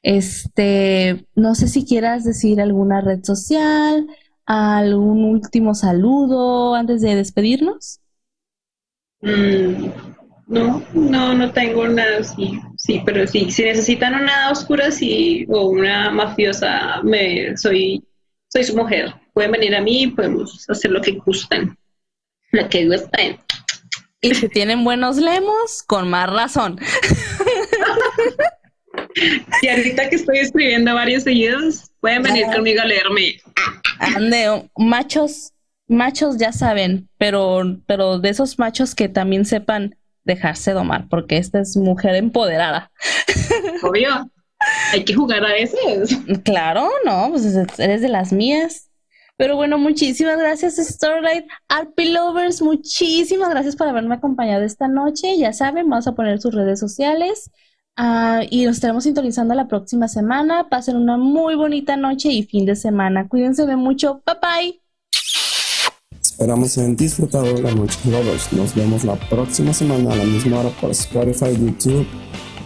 [0.02, 4.08] Este, no sé si quieras decir alguna red social,
[4.46, 8.00] algún último saludo antes de despedirnos.
[9.22, 9.90] Mm,
[10.48, 12.60] no, no, no tengo nada así.
[12.78, 18.04] Sí, pero sí, si necesitan una oscura sí, o una mafiosa, me soy,
[18.50, 19.14] soy su mujer.
[19.36, 21.78] Pueden venir a mí, podemos hacer lo que gusten.
[22.52, 23.38] Lo que gusten.
[24.22, 26.80] Y si tienen buenos lemos, con más razón.
[29.62, 33.40] Y ahorita que estoy escribiendo varios seguidos, pueden venir conmigo a leerme.
[34.00, 35.54] Ande, machos,
[35.88, 39.96] machos ya saben, pero, pero de esos machos que también sepan
[40.26, 42.92] dejarse domar, porque esta es mujer empoderada.
[43.84, 44.30] Obvio.
[44.92, 46.18] Hay que jugar a veces.
[46.44, 47.46] Claro, no, pues
[47.78, 48.90] eres de las mías.
[49.38, 55.38] Pero bueno, muchísimas gracias Starlight, Arpy Lovers, muchísimas gracias por haberme acompañado esta noche.
[55.38, 57.52] Ya saben, vamos a poner sus redes sociales
[58.00, 60.70] uh, y nos estaremos sintonizando la próxima semana.
[60.70, 63.28] Pasen una muy bonita noche y fin de semana.
[63.28, 64.22] Cuídense de mucho.
[64.26, 64.82] Bye bye.
[66.22, 68.54] Esperamos hayan disfrutado la noche, lovers.
[68.54, 72.08] Nos vemos la próxima semana a la misma hora por Spotify, YouTube,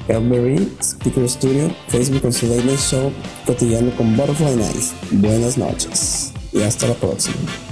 [0.08, 3.12] Elberry, Speaker Studio, Facebook en su Show,
[3.46, 4.96] cotidiano con Butterfly Nice.
[5.12, 7.69] Buenas noches y hasta la próxima.